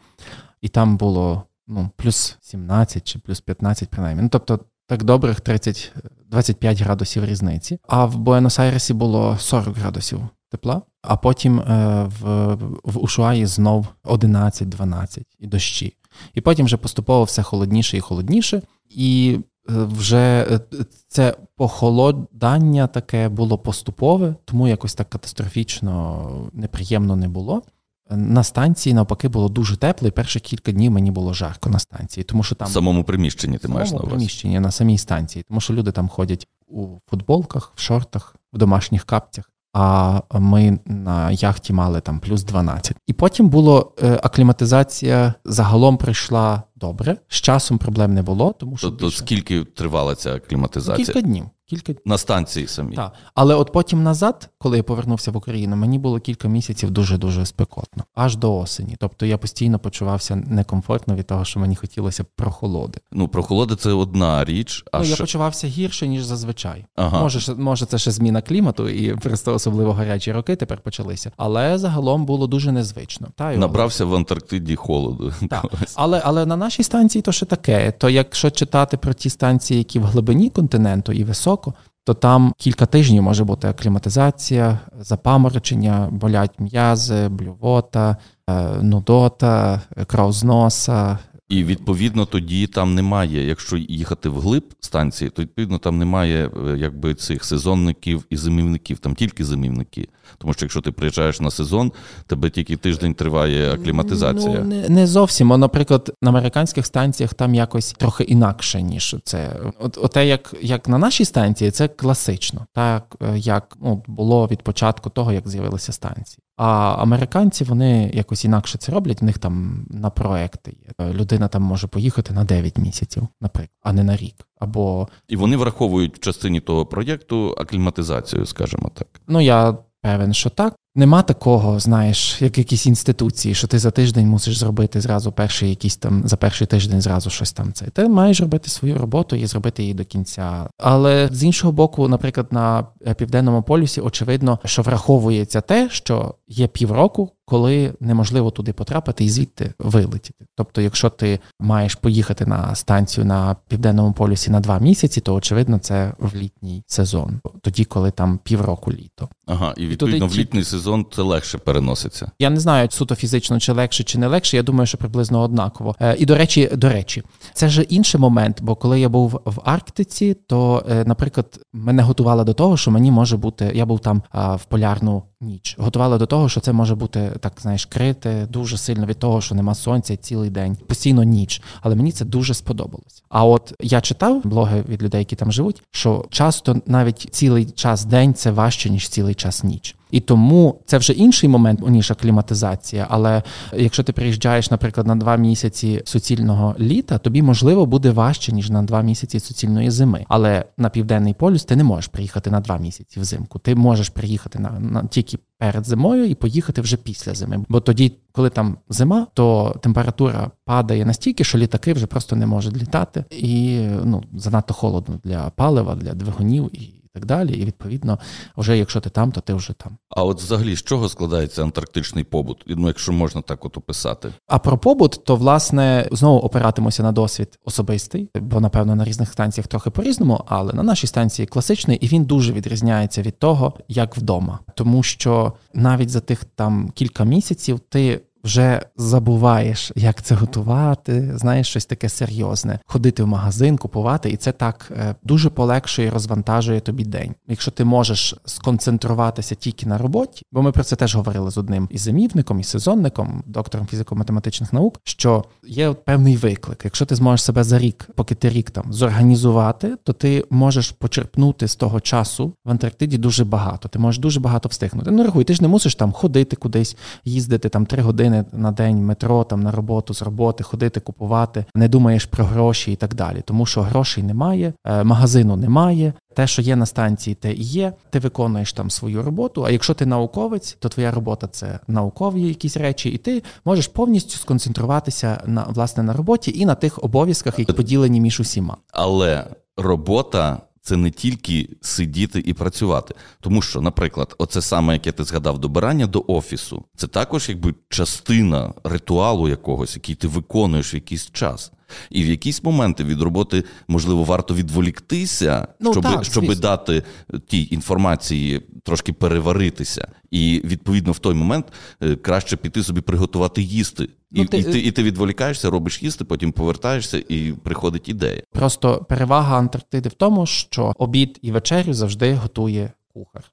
і 0.62 0.68
там 0.68 0.98
було 0.98 1.44
ну, 1.68 1.90
плюс 1.96 2.38
17 2.42 3.08
чи 3.08 3.20
плюс 3.20 3.42
15, 3.42 3.90
принаймні. 3.90 4.24
Ну, 4.24 4.30
тобто 4.30 4.60
так 4.88 5.04
добрих 5.04 5.42
30, 5.42 5.94
25 6.26 6.82
градусів 6.82 7.26
різниці. 7.26 7.80
А 7.88 8.06
в 8.06 8.16
Буенос-Айресі 8.16 8.94
було 8.94 9.38
40 9.40 9.78
градусів 9.78 10.22
тепла, 10.50 10.82
а 11.02 11.18
потім 11.18 11.60
е, 11.60 12.04
в 12.20 12.54
в 12.84 12.98
Ушуаї 13.04 13.46
знов 13.46 13.88
11-12 14.04 15.24
і 15.40 15.48
дощі. 15.48 15.98
І 16.34 16.42
потім 16.42 16.66
вже 16.66 16.78
поступово 16.78 17.24
все 17.24 17.44
холодніше 17.44 17.98
і 17.98 18.02
холодніше. 18.02 18.62
І 18.90 19.40
вже 19.68 20.48
е, 20.52 20.60
це 21.08 21.36
похолодання 21.56 22.88
таке 22.88 23.30
було 23.30 23.58
поступове, 23.58 24.36
тому 24.46 24.68
якось 24.68 24.94
так 24.94 25.10
катастрофічно 25.10 26.30
неприємно 26.54 27.16
не 27.16 27.28
було. 27.28 27.62
На 28.10 28.44
станції 28.44 28.94
навпаки 28.94 29.28
було 29.28 29.50
дуже 29.50 29.78
тепло, 29.78 30.08
і 30.08 30.12
перші 30.12 30.40
кілька 30.40 30.72
днів 30.72 30.92
мені 30.92 31.12
було 31.12 31.34
жарко 31.34 31.70
на 31.70 31.80
станції, 31.80 32.24
тому 32.24 32.44
що 32.44 32.56
там 32.56 32.68
в 32.68 32.72
самому 32.72 33.04
приміщенні 33.04 33.58
ти 33.58 33.68
маєш 33.68 33.92
на 33.92 33.98
увазі? 33.98 34.10
приміщенні 34.10 34.60
на 34.60 34.72
самій 34.72 34.98
станції, 34.98 35.46
тому 35.48 35.62
що 35.62 35.74
люди 35.74 35.92
там 35.92 36.08
ходять 36.10 36.48
у 36.68 36.88
футболках, 37.10 37.72
в 37.76 37.80
шортах, 37.80 38.36
в 38.54 38.58
домашніх 38.58 39.04
капцях 39.04 39.46
а 39.78 40.22
ми 40.34 40.80
на 40.86 41.32
яхті 41.32 41.74
мали 41.74 42.02
там 42.02 42.20
плюс 42.20 42.44
12. 42.44 42.98
І 43.08 43.14
потім 43.14 43.50
було 43.50 43.94
е, 44.04 44.20
акліматизація 44.24 45.34
загалом 45.46 45.98
прийшла 45.98 46.64
добре. 46.76 47.18
З 47.28 47.36
часом 47.36 47.78
проблем 47.78 48.14
не 48.14 48.22
було, 48.22 48.54
тому 48.60 48.78
що. 48.78 48.92
То, 48.92 49.06
більше... 49.06 49.18
скільки 49.18 49.64
тривала 49.64 50.16
ця 50.16 50.36
акліматизація? 50.36 51.06
Кілька 51.06 51.22
днів. 51.22 51.46
Кілька 51.70 51.94
на 52.06 52.18
станції 52.18 52.68
самі. 52.68 52.96
Так. 52.96 53.14
Але 53.34 53.56
от 53.56 53.72
потім 53.72 54.04
назад, 54.04 54.50
коли 54.58 54.78
я 54.78 54.84
повернувся 54.84 55.32
в 55.32 55.38
Україну, 55.38 55.76
мені 55.76 56.00
було 56.00 56.20
кілька 56.20 56.48
місяців 56.48 56.92
дуже 56.92 57.18
дуже 57.18 57.46
спекотно, 57.46 58.04
аж 58.16 58.36
до 58.36 58.58
осені. 58.58 58.96
Тобто 59.00 59.26
я 59.26 59.38
постійно 59.38 59.80
почувався 59.80 60.36
некомфортно 60.36 61.16
від 61.16 61.28
того, 61.28 61.46
що 61.46 61.60
мені 61.60 61.76
хотілося 61.76 62.26
прохолоди. 62.36 63.00
Ну, 63.12 63.28
прохолоди 63.28 63.76
це 63.76 63.92
одна 63.92 64.46
річ. 64.46 64.84
А 64.92 65.00
ну, 65.00 65.06
я 65.06 65.16
почувався 65.16 65.68
гірше 65.68 66.08
ніж 66.08 66.24
зазвичай. 66.24 66.86
Ага. 66.96 67.20
Може, 67.20 67.56
може, 67.56 67.86
це 67.86 67.98
ще 67.98 68.12
зміна 68.12 68.42
клімату, 68.42 68.90
і 68.90 69.16
просто 69.16 69.54
особливо 69.54 69.94
гарячі 69.94 70.32
роки 70.32 70.56
тепер 70.56 70.78
почалися. 70.82 71.32
Але 71.38 71.78
загалом 71.78 72.26
було 72.26 72.48
дуже 72.48 72.72
незвично. 72.72 73.28
Та 73.36 73.58
набрався 73.58 74.06
в 74.06 74.16
Антарктиді 74.16 74.76
холоду. 74.76 75.34
Так. 75.50 75.66
Але 75.96 76.22
але 76.26 76.46
на 76.46 76.56
нашій 76.66 76.84
станції 76.84 77.22
то 77.22 77.32
ще 77.32 77.46
таке. 77.46 77.92
То 77.92 78.10
якщо 78.10 78.52
читати 78.52 78.98
про 78.98 79.14
ті 79.14 79.30
станції, 79.30 79.78
які 79.78 80.00
в 80.00 80.04
глибині 80.04 80.50
континенту 80.50 81.12
і 81.12 81.24
високо 81.24 81.46
високо, 81.46 81.74
то 82.06 82.14
там 82.14 82.54
кілька 82.58 82.86
тижнів 82.86 83.24
може 83.24 83.44
бути 83.44 83.68
акліматизація, 83.68 84.80
запаморочення, 85.00 86.10
болять 86.12 86.60
м'язи, 86.60 87.28
блювота, 87.30 88.18
е, 88.50 88.54
нудота, 88.82 89.82
кров 90.08 90.34
з 90.34 90.44
носа, 90.44 91.20
І 91.50 91.64
відповідно 91.64 92.26
тоді 92.26 92.68
там 92.68 92.96
немає, 92.96 93.48
якщо 93.48 93.78
їхати 93.78 94.30
вглиб 94.30 94.64
станції, 94.80 95.30
то 95.30 95.42
відповідно 95.42 95.78
там 95.78 95.98
немає 95.98 96.52
е, 96.68 96.78
якби 96.78 97.16
цих 97.16 97.46
сезонників 97.46 98.26
і 98.30 98.38
зимівників, 98.38 99.00
там 99.00 99.16
тільки 99.16 99.46
зимівники. 99.46 100.08
Тому 100.38 100.54
що 100.54 100.66
якщо 100.66 100.82
ти 100.82 100.92
приїжджаєш 100.92 101.40
на 101.40 101.52
сезон, 101.52 101.92
тебе 102.28 102.50
тільки 102.50 102.78
тиждень 102.78 103.14
триває 103.14 103.74
акліматизація. 103.74 104.60
Ну, 104.60 104.66
не, 104.66 104.90
не 104.90 105.08
зовсім. 105.08 105.52
О, 105.52 105.58
наприклад, 105.58 106.14
на 106.22 106.30
американських 106.30 106.86
станціях 106.86 107.34
там 107.34 107.56
якось 107.56 107.92
трохи 107.92 108.24
інакше, 108.24 108.82
ніж 108.82 109.16
це. 109.24 109.60
От, 109.80 109.98
Оте, 110.02 110.28
як 110.28 110.54
як 110.62 110.88
на 110.90 110.98
нашій 110.98 111.26
станції, 111.26 111.72
це 111.72 111.88
класично, 111.88 112.66
так 112.74 113.16
е, 113.22 113.38
як 113.38 113.78
ну, 113.82 114.04
було 114.08 114.48
від 114.48 114.62
початку 114.62 115.10
того, 115.10 115.34
як 115.34 115.48
з'явилися 115.48 115.92
станції. 115.92 116.40
А 116.58 116.96
американці 117.00 117.64
вони 117.64 118.12
якось 118.14 118.46
інакше 118.46 118.78
це 118.78 118.92
роблять. 118.92 119.22
В 119.22 119.26
них 119.26 119.38
там 119.38 119.86
на 119.90 120.10
проекти 120.10 120.78
є. 121.00 121.14
Людина 121.14 121.48
там 121.48 121.62
може 121.62 121.88
поїхати 121.88 122.34
на 122.34 122.44
9 122.44 122.78
місяців, 122.78 123.28
наприклад, 123.42 123.70
а 123.84 123.94
не 123.94 124.04
на 124.04 124.18
рік. 124.18 124.36
Або 124.60 125.08
і 125.28 125.36
вони 125.36 125.58
враховують 125.58 126.16
в 126.16 126.20
частині 126.20 126.60
того 126.60 126.86
проєкту 126.86 127.56
акліматизацію, 127.58 128.46
скажімо 128.46 128.92
так. 128.96 129.08
Ну 129.28 129.42
я 129.42 129.78
певен, 130.02 130.34
що 130.34 130.50
так. 130.50 130.76
Нема 130.98 131.22
такого, 131.22 131.80
знаєш, 131.80 132.42
як 132.42 132.58
якісь 132.58 132.86
інституції, 132.86 133.56
що 133.56 133.68
ти 133.68 133.80
за 133.80 133.92
тиждень 133.92 134.28
мусиш 134.28 134.58
зробити 134.58 135.02
зразу 135.02 135.32
перший 135.32 135.70
якийсь 135.70 135.98
там 135.98 136.28
за 136.28 136.38
перший 136.38 136.68
тиждень 136.68 137.02
зразу 137.02 137.30
щось 137.30 137.54
там. 137.54 137.74
Це 137.74 137.86
ти 137.86 138.08
маєш 138.08 138.42
робити 138.42 138.70
свою 138.70 138.98
роботу 138.98 139.36
і 139.36 139.46
зробити 139.46 139.82
її 139.82 139.94
до 139.94 140.06
кінця. 140.06 140.70
Але 140.78 141.30
з 141.32 141.44
іншого 141.44 141.74
боку, 141.74 142.08
наприклад, 142.08 142.48
на 142.52 142.88
південному 143.18 143.64
полюсі 143.64 144.02
очевидно, 144.02 144.60
що 144.66 144.82
враховується 144.82 145.62
те, 145.62 145.90
що 145.92 146.36
є 146.48 146.68
півроку, 146.68 147.32
коли 147.46 147.94
неможливо 148.00 148.52
туди 148.52 148.74
потрапити 148.74 149.24
і 149.24 149.30
звідти 149.30 149.74
вилетіти. 149.80 150.46
Тобто, 150.56 150.82
якщо 150.82 151.10
ти 151.10 151.40
маєш 151.60 151.96
поїхати 151.96 152.46
на 152.46 152.76
станцію 152.76 153.26
на 153.26 153.56
південному 153.68 154.14
полюсі 154.14 154.52
на 154.52 154.60
два 154.60 154.80
місяці, 154.80 155.22
то 155.22 155.36
очевидно 155.36 155.80
це 155.80 156.14
в 156.20 156.36
літній 156.36 156.84
сезон, 156.88 157.40
тоді, 157.62 157.86
коли 157.86 158.12
там 158.12 158.40
півроку 158.44 158.92
літо. 158.92 159.30
Ага, 159.46 159.74
і 159.78 159.88
відповідно 159.88 160.26
і 160.26 160.30
в 160.30 160.36
літній 160.36 160.64
сезон 160.64 160.85
це 161.16 161.22
легше 161.22 161.58
переноситься. 161.58 162.32
Я 162.40 162.50
не 162.50 162.60
знаю 162.60 162.88
суто 162.92 163.16
фізично, 163.16 163.60
чи 163.60 163.74
легше, 163.74 164.04
чи 164.04 164.18
не 164.18 164.28
легше. 164.28 164.58
Я 164.58 164.64
думаю, 164.64 164.88
що 164.88 164.98
приблизно 164.98 165.42
однаково. 165.42 165.96
Е, 166.00 166.16
і 166.20 166.26
до 166.26 166.36
речі, 166.36 166.70
до 166.74 166.90
речі, 166.90 167.24
це 167.54 167.70
ж 167.70 167.82
інший 167.82 168.22
момент, 168.22 168.58
бо 168.62 168.76
коли 168.76 169.00
я 169.00 169.10
був 169.10 169.42
в 169.46 169.62
Арктиці, 169.66 170.34
то, 170.48 170.84
е, 170.90 171.04
наприклад, 171.08 171.60
мене 171.74 172.04
готували 172.04 172.44
до 172.44 172.54
того, 172.54 172.78
що 172.78 172.92
мені 172.92 173.12
може 173.12 173.38
бути, 173.38 173.72
я 173.76 173.86
був 173.86 174.00
там 174.00 174.22
в 174.34 174.66
полярну 174.68 175.24
ніч. 175.42 175.76
Готували 175.80 176.18
до 176.18 176.26
того, 176.26 176.50
що 176.50 176.60
це 176.60 176.74
може 176.74 176.96
бути 176.96 177.32
так, 177.40 177.54
знаєш, 177.62 177.86
крите 177.86 178.48
дуже 178.50 178.78
сильно 178.78 179.06
від 179.06 179.20
того, 179.20 179.42
що 179.42 179.56
нема 179.56 179.76
сонця 179.76 180.16
цілий 180.18 180.50
день, 180.50 180.78
постійно 180.88 181.24
ніч. 181.24 181.62
Але 181.82 181.96
мені 181.96 182.12
це 182.12 182.26
дуже 182.26 182.54
сподобалось. 182.54 183.24
А 183.30 183.46
от 183.46 183.74
я 183.80 184.02
читав 184.02 184.42
блоги 184.44 184.84
від 184.90 185.04
людей, 185.04 185.20
які 185.20 185.36
там 185.36 185.52
живуть, 185.52 185.84
що 185.92 186.26
часто 186.30 186.82
навіть 186.86 187.28
цілий 187.32 187.66
час 187.66 188.06
день 188.06 188.34
це 188.34 188.52
важче 188.52 188.90
ніж 188.90 189.10
цілий 189.10 189.36
час 189.36 189.64
ніч. 189.64 189.96
І 190.16 190.20
тому 190.20 190.82
це 190.86 190.98
вже 190.98 191.14
інший 191.14 191.50
момент, 191.50 191.88
ніж 191.88 192.12
акліматизація. 192.12 193.08
Але 193.10 193.44
якщо 193.78 194.04
ти 194.04 194.14
приїжджаєш, 194.14 194.72
наприклад, 194.72 195.08
на 195.08 195.16
два 195.16 195.36
місяці 195.36 196.02
суцільного 196.06 196.76
літа, 196.80 197.18
тобі 197.18 197.42
можливо 197.42 197.86
буде 197.86 198.12
важче 198.12 198.52
ніж 198.52 198.70
на 198.70 198.84
два 198.84 199.02
місяці 199.02 199.40
суцільної 199.40 199.92
зими. 199.92 200.26
Але 200.28 200.66
на 200.78 200.90
південний 200.90 201.34
полюс 201.34 201.66
ти 201.66 201.76
не 201.76 201.84
можеш 201.84 202.08
приїхати 202.08 202.52
на 202.52 202.60
два 202.60 202.78
місяці 202.78 203.20
взимку. 203.20 203.60
Ти 203.60 203.76
можеш 203.76 204.10
приїхати 204.10 204.60
на, 204.60 204.80
на 204.80 205.04
тільки 205.04 205.38
перед 205.58 205.86
зимою 205.86 206.26
і 206.26 206.36
поїхати 206.36 206.82
вже 206.82 206.98
після 206.98 207.34
зими. 207.34 207.66
Бо 207.70 207.80
тоді, 207.80 208.12
коли 208.32 208.50
там 208.50 208.78
зима, 208.90 209.28
то 209.34 209.76
температура 209.82 210.52
падає 210.66 211.06
настільки, 211.06 211.44
що 211.44 211.58
літаки 211.58 211.94
вже 211.94 212.08
просто 212.08 212.36
не 212.36 212.46
можуть 212.46 212.78
літати, 212.78 213.26
і 213.32 213.80
ну 214.04 214.24
занадто 214.36 214.74
холодно 214.74 215.20
для 215.24 215.50
палива, 215.50 215.96
для 215.96 216.14
двигунів 216.14 216.70
і 216.74 217.05
так 217.16 217.26
далі. 217.26 217.54
І 217.54 217.66
відповідно, 217.66 218.20
вже 218.58 218.78
якщо 218.78 219.00
ти 219.00 219.10
там, 219.10 219.32
то 219.32 219.42
ти 219.42 219.54
вже 219.54 219.74
там. 219.74 219.98
А 220.10 220.24
от 220.24 220.42
взагалі 220.42 220.76
з 220.76 220.84
чого 220.84 221.10
складається 221.10 221.64
антарктичний 221.64 222.24
побут? 222.24 222.64
Ну, 222.68 222.88
якщо 222.88 223.12
можна 223.12 223.42
так 223.42 223.66
от 223.66 223.78
описати. 223.78 224.34
А 224.48 224.60
про 224.60 224.78
побут, 224.78 225.22
то 225.26 225.36
власне 225.36 226.08
знову 226.12 226.40
опиратимося 226.40 227.04
на 227.04 227.12
досвід 227.12 227.60
особистий, 227.66 228.30
бо 228.36 228.60
напевно 228.60 228.96
на 228.96 229.04
різних 229.04 229.32
станціях 229.32 229.68
трохи 229.68 229.90
по-різному, 229.90 230.44
але 230.48 230.74
на 230.74 230.84
нашій 230.84 231.08
станції 231.08 231.46
класичний, 231.46 231.98
і 231.98 232.08
він 232.08 232.24
дуже 232.24 232.54
відрізняється 232.54 233.22
від 233.22 233.40
того, 233.40 233.74
як 233.88 234.18
вдома, 234.18 234.60
тому 234.76 235.04
що 235.04 235.54
навіть 235.74 236.10
за 236.10 236.20
тих 236.20 236.46
там 236.56 236.90
кілька 236.96 237.24
місяців 237.24 237.80
ти 237.80 238.22
вже 238.46 238.82
забуваєш, 238.98 239.92
як 239.96 240.22
це 240.22 240.36
готувати, 240.36 241.38
знаєш, 241.38 241.68
щось 241.68 241.86
таке 241.86 242.10
серйозне, 242.10 242.80
ходити 242.86 243.24
в 243.24 243.28
магазин, 243.28 243.78
купувати, 243.78 244.30
і 244.30 244.38
це 244.38 244.52
так 244.52 244.92
е, 244.92 245.16
дуже 245.24 245.50
полегшує, 245.50 246.10
розвантажує 246.10 246.80
тобі 246.80 247.04
день. 247.04 247.36
Якщо 247.48 247.72
ти 247.72 247.86
можеш 247.86 248.36
сконцентруватися 248.46 249.56
тільки 249.56 249.86
на 249.86 249.98
роботі, 249.98 250.46
бо 250.52 250.62
ми 250.62 250.72
про 250.72 250.84
це 250.84 250.96
теж 250.96 251.16
говорили 251.16 251.52
з 251.52 251.58
одним 251.58 251.88
із 251.92 252.02
зимівником, 252.02 252.60
і 252.60 252.64
сезонником, 252.64 253.44
доктором 253.46 253.88
фізико-математичних 253.88 254.74
наук, 254.74 255.00
що 255.04 255.44
є 255.64 255.94
певний 255.94 256.38
виклик. 256.38 256.82
Якщо 256.84 257.06
ти 257.06 257.16
зможеш 257.16 257.44
себе 257.44 257.64
за 257.64 257.80
рік, 257.80 258.10
поки 258.16 258.36
ти 258.36 258.50
рік 258.50 258.72
там 258.72 258.94
зорганізувати, 258.94 259.96
то 260.04 260.14
ти 260.14 260.46
можеш 260.50 260.92
почерпнути 260.92 261.68
з 261.68 261.76
того 261.76 262.00
часу 262.00 262.54
в 262.66 262.72
Антарктиді 262.72 263.18
дуже 263.18 263.46
багато. 263.46 263.90
Ти 263.90 264.00
можеш 264.00 264.22
дуже 264.22 264.40
багато 264.40 264.70
встигнути. 264.70 265.12
Ну 265.12 265.24
рахуй, 265.24 265.44
ти 265.44 265.54
ж 265.54 265.62
не 265.62 265.68
мусиш 265.68 265.96
там 265.96 266.12
ходити 266.12 266.56
кудись, 266.56 266.98
їздити 267.24 267.70
там 267.70 267.86
три 267.86 268.02
години 268.02 268.35
години 268.36 268.64
на 268.64 268.72
день 268.72 269.06
метро, 269.06 269.44
там 269.44 269.64
на 269.64 269.72
роботу 269.72 270.14
з 270.14 270.22
роботи, 270.22 270.64
ходити, 270.64 271.00
купувати, 271.00 271.66
не 271.76 271.88
думаєш 271.88 272.26
про 272.26 272.46
гроші 272.46 272.92
і 272.92 272.96
так 272.96 273.16
далі. 273.16 273.42
Тому 273.46 273.66
що 273.66 273.82
грошей 273.82 274.24
немає, 274.24 274.74
е, 274.86 275.04
магазину 275.04 275.56
немає. 275.56 276.14
Те, 276.36 276.48
що 276.48 276.62
є 276.62 276.76
на 276.76 276.86
станції, 276.86 277.36
те 277.36 277.54
і 277.54 277.64
є. 277.64 277.94
Ти 278.10 278.20
виконуєш 278.20 278.74
там 278.74 278.90
свою 278.90 279.24
роботу. 279.24 279.64
А 279.66 279.70
якщо 279.70 279.94
ти 279.94 280.06
науковець, 280.06 280.78
то 280.80 280.90
твоя 280.90 281.12
робота 281.12 281.48
це 281.48 281.80
наукові 281.88 282.42
якісь 282.42 282.78
речі, 282.78 283.10
і 283.10 283.18
ти 283.18 283.44
можеш 283.66 283.88
повністю 283.88 284.38
сконцентруватися 284.38 285.42
на 285.46 285.64
власне 285.64 286.04
на 286.04 286.14
роботі 286.14 286.52
і 286.56 286.66
на 286.66 286.76
тих 286.76 287.04
обов'язках, 287.04 287.60
які 287.60 287.74
поділені 287.74 288.22
між 288.22 288.40
усіма. 288.40 288.78
Але 288.92 289.46
робота 289.78 290.58
це 290.86 290.98
не 290.98 291.12
тільки 291.12 291.70
сидіти 291.82 292.44
і 292.46 292.54
працювати. 292.54 293.16
Тому 293.42 293.62
що, 293.62 293.82
наприклад, 293.82 294.36
оце 294.38 294.62
саме, 294.62 294.94
яке 294.94 295.12
ти 295.12 295.24
згадав, 295.24 295.60
добирання 295.60 296.08
до 296.08 296.26
офісу, 296.28 296.86
це 296.96 297.08
також 297.08 297.50
якби 297.50 297.74
частина 297.90 298.74
ритуалу 298.84 299.50
якогось, 299.50 299.96
який 299.96 300.16
ти 300.16 300.28
виконуєш 300.28 300.94
в 300.94 300.96
якийсь 300.96 301.32
час. 301.32 301.72
І 302.10 302.24
в 302.24 302.26
якісь 302.26 302.64
моменти 302.64 303.04
від 303.04 303.22
роботи 303.22 303.64
можливо 303.88 304.24
варто 304.24 304.54
відволіктися, 304.54 305.68
ну, 305.80 305.92
щоб 305.92 306.04
так, 306.04 306.24
щоб 306.24 306.56
дати 306.56 307.04
тій 307.48 307.68
інформації 307.72 308.62
трошки 308.84 309.14
переваритися, 309.14 310.08
і 310.32 310.62
відповідно 310.66 311.12
в 311.12 311.20
той 311.20 311.34
момент 311.34 311.66
е, 312.02 312.16
краще 312.16 312.58
піти 312.58 312.84
собі 312.84 313.02
приготувати 313.02 313.62
їсти. 313.62 314.04
І, 314.32 314.40
ну, 314.40 314.46
ти... 314.46 314.58
і 314.58 314.64
ти 314.64 314.80
і 314.80 314.92
ти 314.92 315.04
відволікаєшся, 315.04 315.70
робиш 315.70 316.04
їсти, 316.04 316.24
потім 316.26 316.52
повертаєшся, 316.52 317.24
і 317.30 317.54
приходить 317.64 318.10
ідея. 318.10 318.42
Просто 318.54 319.06
перевага 319.10 319.58
Антарктиди 319.58 320.10
в 320.10 320.14
тому, 320.14 320.46
що 320.46 320.94
обід 320.98 321.40
і 321.42 321.52
вечерю 321.52 321.94
завжди 321.94 322.34
готує 322.34 322.92
кухар. 323.14 323.44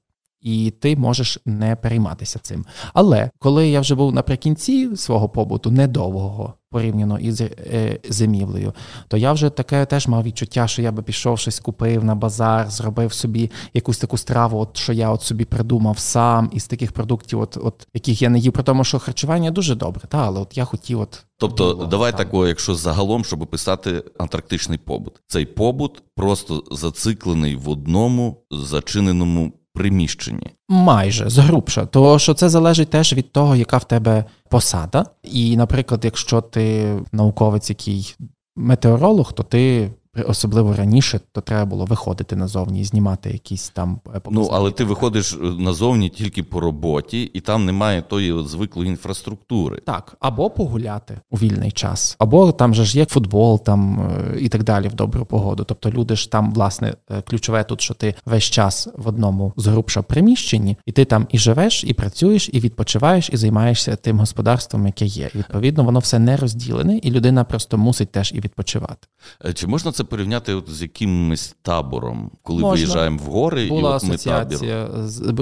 І 0.41 0.73
ти 0.79 0.95
можеш 0.95 1.39
не 1.45 1.75
перейматися 1.75 2.39
цим. 2.39 2.65
Але 2.93 3.29
коли 3.39 3.69
я 3.69 3.79
вже 3.79 3.95
був 3.95 4.13
наприкінці 4.13 4.95
свого 4.95 5.29
побуту, 5.29 5.71
недовгого, 5.71 6.53
порівняно 6.73 7.19
із 7.19 7.41
е, 7.41 7.99
зимівлею, 8.09 8.73
то 9.07 9.17
я 9.17 9.33
вже 9.33 9.49
таке 9.49 9.85
теж 9.85 10.07
мав 10.07 10.23
відчуття, 10.23 10.67
що 10.67 10.81
я 10.81 10.91
би 10.91 11.03
пішов 11.03 11.39
щось 11.39 11.59
купив 11.59 12.03
на 12.03 12.15
базар, 12.15 12.69
зробив 12.69 13.13
собі 13.13 13.51
якусь 13.73 13.97
таку 13.97 14.17
страву, 14.17 14.59
от 14.59 14.77
що 14.77 14.93
я 14.93 15.09
от 15.09 15.21
собі 15.21 15.45
придумав 15.45 15.99
сам 15.99 16.49
із 16.53 16.67
таких 16.67 16.91
продуктів, 16.91 17.39
от 17.39 17.57
от 17.63 17.87
яких 17.93 18.21
я 18.21 18.29
не 18.29 18.39
їв, 18.39 18.53
при 18.53 18.63
тому, 18.63 18.83
що 18.83 18.99
харчування 18.99 19.51
дуже 19.51 19.75
добре, 19.75 20.01
та 20.07 20.17
але 20.17 20.39
от 20.39 20.57
я 20.57 20.65
хотів, 20.65 20.99
от 20.99 21.25
тобто, 21.37 21.73
було, 21.73 21.85
давай 21.85 22.17
такого, 22.17 22.47
якщо 22.47 22.75
загалом, 22.75 23.25
щоб 23.25 23.41
описати 23.41 24.03
антарктичний 24.17 24.77
побут, 24.77 25.13
цей 25.27 25.45
побут 25.45 26.03
просто 26.15 26.63
зациклений 26.71 27.55
в 27.55 27.69
одному 27.69 28.43
зачиненому 28.51 29.53
приміщенні. 29.73 30.47
Майже 30.69 31.29
згрубша, 31.29 31.85
тому 31.85 32.19
що 32.19 32.33
це 32.33 32.49
залежить 32.49 32.89
теж 32.89 33.13
від 33.13 33.31
того, 33.31 33.55
яка 33.55 33.77
в 33.77 33.83
тебе 33.83 34.25
посада. 34.49 35.05
І, 35.23 35.57
наприклад, 35.57 36.05
якщо 36.05 36.41
ти 36.41 36.95
науковець, 37.11 37.69
який 37.69 38.15
метеоролог, 38.55 39.33
то 39.33 39.43
ти 39.43 39.91
особливо 40.21 40.73
раніше, 40.73 41.19
то 41.31 41.41
треба 41.41 41.65
було 41.65 41.85
виходити 41.85 42.35
назовні 42.35 42.81
і 42.81 42.83
знімати 42.83 43.31
якісь 43.31 43.69
там 43.69 43.99
е, 44.15 44.21
Ну, 44.31 44.49
але 44.51 44.71
ти 44.71 44.83
виходиш 44.83 45.33
е, 45.33 45.37
назовні 45.37 46.09
тільки 46.09 46.43
по 46.43 46.59
роботі, 46.59 47.21
і 47.33 47.39
там 47.39 47.65
немає 47.65 48.01
тої 48.01 48.47
звиклої 48.47 48.89
інфраструктури. 48.89 49.81
Так, 49.85 50.17
або 50.19 50.49
погуляти 50.49 51.19
у 51.31 51.37
вільний 51.37 51.71
час, 51.71 52.15
або 52.19 52.51
там 52.51 52.75
же 52.75 52.85
ж 52.85 52.97
є 52.97 53.05
футбол, 53.05 53.63
там 53.63 54.09
і 54.39 54.49
так 54.49 54.63
далі 54.63 54.87
в 54.87 54.93
добру 54.93 55.25
погоду. 55.25 55.63
Тобто 55.63 55.91
люди 55.91 56.15
ж 56.15 56.31
там, 56.31 56.53
власне, 56.53 56.93
ключове 57.27 57.63
тут, 57.63 57.81
що 57.81 57.93
ти 57.93 58.15
весь 58.25 58.43
час 58.43 58.87
в 58.97 59.07
одному 59.07 59.53
згрубша 59.57 60.01
приміщенні, 60.01 60.77
і 60.85 60.91
ти 60.91 61.05
там 61.05 61.27
і 61.31 61.37
живеш, 61.37 61.83
і 61.83 61.93
працюєш, 61.93 62.49
і 62.53 62.59
відпочиваєш, 62.59 63.29
і 63.33 63.37
займаєшся 63.37 63.95
тим 63.95 64.19
господарством, 64.19 64.85
яке 64.85 65.05
є. 65.05 65.29
І, 65.35 65.37
Відповідно, 65.37 65.83
воно 65.83 65.99
все 65.99 66.19
не 66.19 66.37
розділене, 66.37 66.97
і 66.97 67.11
людина 67.11 67.43
просто 67.43 67.77
мусить 67.77 68.11
теж 68.11 68.31
і 68.35 68.39
відпочивати. 68.39 69.07
Чи 69.53 69.67
можна 69.67 69.91
це 69.91 70.02
порівняти 70.05 70.53
от 70.53 70.69
з 70.69 70.81
якимось 70.81 71.55
табором, 71.61 72.31
коли 72.43 72.61
Можна. 72.61 72.75
виїжджаємо 72.75 73.19
в 73.25 73.27
гори 73.27 73.67
Була 73.67 73.91
і 73.91 73.95
от 73.95 74.03
ми 74.03 74.17
табір? 74.17 74.59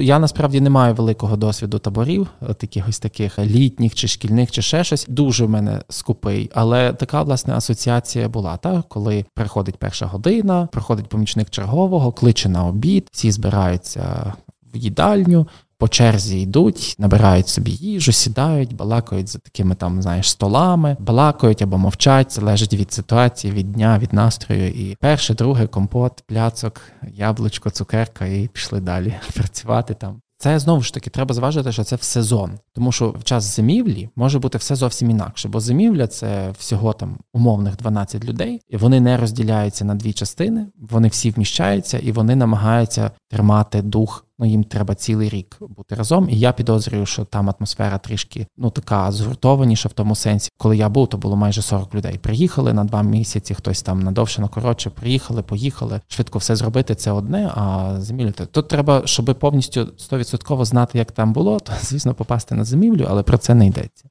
Я 0.01 0.19
насправді 0.19 0.61
не 0.61 0.69
маю 0.69 0.93
великого 0.93 1.37
досвіду 1.37 1.79
таборів, 1.79 2.27
от 2.41 2.63
якихось 2.63 2.99
таких 2.99 3.39
літніх 3.39 3.95
чи 3.95 4.07
шкільних, 4.07 4.51
чи 4.51 4.61
ще 4.61 4.83
щось. 4.83 5.05
Дуже 5.09 5.45
в 5.45 5.49
мене 5.49 5.81
скупий. 5.89 6.51
Але 6.53 6.93
така 6.93 7.23
власне 7.23 7.53
асоціація 7.55 8.29
була, 8.29 8.57
так? 8.57 8.85
коли 8.87 9.25
приходить 9.33 9.77
перша 9.77 10.05
година, 10.05 10.67
приходить 10.71 11.07
помічник 11.07 11.49
чергового, 11.49 12.11
кличе 12.11 12.49
на 12.49 12.65
обід, 12.65 13.07
всі 13.11 13.31
збираються 13.31 14.33
в 14.73 14.77
їдальню 14.77 15.47
по 15.81 15.87
черзі 15.87 16.41
йдуть, 16.41 16.95
набирають 16.99 17.47
собі 17.47 17.71
їжу, 17.71 18.11
сідають, 18.11 18.75
балакають 18.75 19.27
за 19.27 19.39
такими 19.39 19.75
там, 19.75 20.01
знаєш, 20.01 20.29
столами, 20.29 20.97
балакають 20.99 21.61
або 21.61 21.77
мовчать, 21.77 22.31
залежить 22.31 22.73
від 22.73 22.93
ситуації, 22.93 23.53
від 23.53 23.71
дня, 23.71 23.99
від 23.99 24.13
настрою. 24.13 24.67
І 24.67 24.97
перше, 24.99 25.33
друге, 25.33 25.67
компот, 25.67 26.23
пляцок, 26.27 26.81
яблучко, 27.13 27.69
цукерка, 27.69 28.25
і 28.25 28.47
пішли 28.47 28.79
далі 28.79 29.13
працювати 29.33 29.93
там. 29.93 30.21
Це 30.37 30.59
знову 30.59 30.81
ж 30.81 30.93
таки 30.93 31.09
треба 31.09 31.33
зважити, 31.35 31.71
що 31.71 31.83
це 31.83 31.95
в 31.95 32.03
сезон, 32.03 32.51
тому 32.73 32.91
що 32.91 33.09
в 33.09 33.23
час 33.23 33.55
зимівлі 33.55 34.09
може 34.15 34.39
бути 34.39 34.57
все 34.57 34.75
зовсім 34.75 35.09
інакше, 35.09 35.49
бо 35.49 35.59
зимівля 35.59 36.07
це 36.07 36.51
всього 36.59 36.93
там 36.93 37.17
умовних 37.33 37.77
12 37.77 38.25
людей, 38.25 38.61
і 38.69 38.77
вони 38.77 39.01
не 39.01 39.17
розділяються 39.17 39.85
на 39.85 39.95
дві 39.95 40.13
частини, 40.13 40.67
вони 40.89 41.07
всі 41.07 41.31
вміщаються 41.31 41.99
і 41.99 42.11
вони 42.11 42.35
намагаються 42.35 43.11
тримати 43.29 43.81
дух 43.81 44.25
ну 44.41 44.47
їм 44.47 44.63
треба 44.63 44.95
цілий 44.95 45.29
рік 45.29 45.57
бути 45.59 45.95
разом. 45.95 46.29
І 46.29 46.39
я 46.39 46.51
підозрюю, 46.51 47.05
що 47.05 47.25
там 47.25 47.49
атмосфера 47.49 47.97
трішки 47.97 48.47
ну 48.57 48.69
така 48.69 49.11
згуртованіша 49.11 49.89
в 49.89 49.93
тому 49.93 50.15
сенсі. 50.15 50.49
Коли 50.57 50.77
я 50.77 50.89
був, 50.89 51.07
то 51.07 51.17
було 51.17 51.35
майже 51.35 51.61
40 51.61 51.95
людей. 51.95 52.17
Приїхали 52.17 52.73
на 52.73 52.83
два 52.83 53.03
місяці, 53.03 53.53
хтось 53.53 53.81
там 53.81 53.99
на 53.99 54.11
довше, 54.11 54.41
на 54.41 54.47
коротше, 54.47 54.89
приїхали, 54.89 55.41
поїхали. 55.41 56.01
Швидко 56.07 56.39
все 56.39 56.55
зробити. 56.55 56.95
Це 56.95 57.11
одне, 57.11 57.51
а 57.55 57.95
зимівляти. 57.99 58.45
Тут 58.45 58.67
треба, 58.67 59.01
щоб 59.05 59.25
повністю 59.39 59.81
100% 59.81 60.65
знати, 60.65 60.97
як 60.97 61.11
там 61.11 61.33
було, 61.33 61.59
то 61.59 61.73
звісно 61.81 62.13
попасти 62.13 62.55
на 62.55 62.63
зимівлю, 62.63 63.07
але 63.09 63.23
про 63.23 63.37
це 63.37 63.55
не 63.55 63.67
йдеться. 63.67 64.10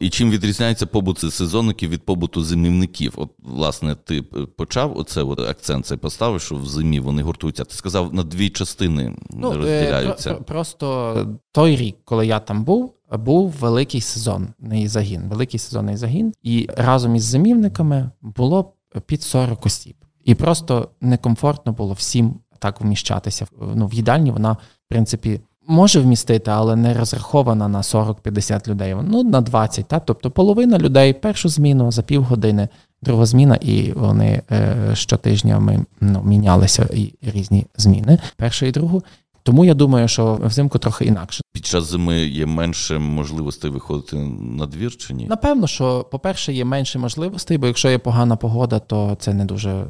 І 0.00 0.10
чим 0.10 0.30
відрізняється 0.30 0.86
побут 0.86 1.18
сезонників 1.18 1.90
від 1.90 2.02
побуту 2.02 2.42
зимівників? 2.42 3.12
От, 3.16 3.30
власне, 3.38 3.94
ти 3.94 4.22
почав 4.56 4.98
оце 4.98 5.22
от 5.22 5.40
акцент 5.40 5.86
цей 5.86 5.98
поставив, 5.98 6.40
що 6.40 6.54
в 6.54 6.66
зимі 6.66 7.00
вони 7.00 7.22
гуртуються. 7.22 7.64
Ти 7.64 7.74
сказав, 7.74 8.14
на 8.14 8.22
дві 8.22 8.50
частини 8.50 9.16
ну, 9.30 9.52
е, 9.52 9.56
розділяються. 9.56 10.34
Про, 10.34 10.44
просто 10.44 11.36
той 11.52 11.76
рік, 11.76 11.96
коли 12.04 12.26
я 12.26 12.40
там 12.40 12.64
був, 12.64 12.94
був 13.12 13.50
великий 13.50 14.00
сезонний 14.00 14.88
загін, 14.88 15.22
великий 15.28 15.60
сезонний 15.60 15.96
загін, 15.96 16.32
і 16.42 16.68
разом 16.76 17.16
із 17.16 17.24
зимівниками 17.24 18.10
було 18.20 18.72
під 19.06 19.22
40 19.22 19.66
осіб. 19.66 19.96
І 20.24 20.34
просто 20.34 20.88
некомфортно 21.00 21.72
було 21.72 21.92
всім 21.92 22.34
так 22.58 22.80
вміщатися. 22.80 23.46
Ну, 23.74 23.86
в 23.86 23.94
їдальні 23.94 24.30
вона, 24.30 24.52
в 24.52 24.88
принципі 24.88 25.40
може 25.68 26.00
вмістити, 26.00 26.50
але 26.50 26.76
не 26.76 26.94
розрахована 26.94 27.68
на 27.68 27.80
40-50 27.80 28.68
людей. 28.68 28.96
Ну, 29.02 29.22
на 29.22 29.40
20, 29.40 29.86
так? 29.86 30.02
тобто 30.06 30.30
половина 30.30 30.78
людей 30.78 31.12
першу 31.12 31.48
зміну 31.48 31.92
за 31.92 32.02
півгодини, 32.02 32.68
друга 33.02 33.26
зміна, 33.26 33.54
і 33.54 33.92
вони 33.92 34.42
е, 34.50 34.76
щотижня 34.94 35.58
ми 35.58 35.84
ну, 36.00 36.22
мінялися 36.22 36.88
і 36.92 37.14
різні 37.22 37.66
зміни, 37.76 38.18
першу 38.36 38.66
і 38.66 38.70
другу. 38.70 39.02
Тому 39.42 39.64
я 39.64 39.74
думаю, 39.74 40.08
що 40.08 40.38
взимку 40.42 40.78
трохи 40.78 41.04
інакше. 41.04 41.42
Під 41.52 41.66
час 41.66 41.84
зими 41.84 42.18
є 42.18 42.46
менше 42.46 42.98
можливостей 42.98 43.70
виходити 43.70 44.16
на 44.40 44.66
двір 44.66 44.96
чи 44.96 45.14
ні? 45.14 45.26
Напевно, 45.26 45.66
що, 45.66 46.06
по-перше, 46.10 46.52
є 46.52 46.64
менше 46.64 46.98
можливостей, 46.98 47.58
бо 47.58 47.66
якщо 47.66 47.90
є 47.90 47.98
погана 47.98 48.36
погода, 48.36 48.78
то 48.78 49.16
це 49.20 49.34
не 49.34 49.44
дуже 49.44 49.70
е, 49.70 49.86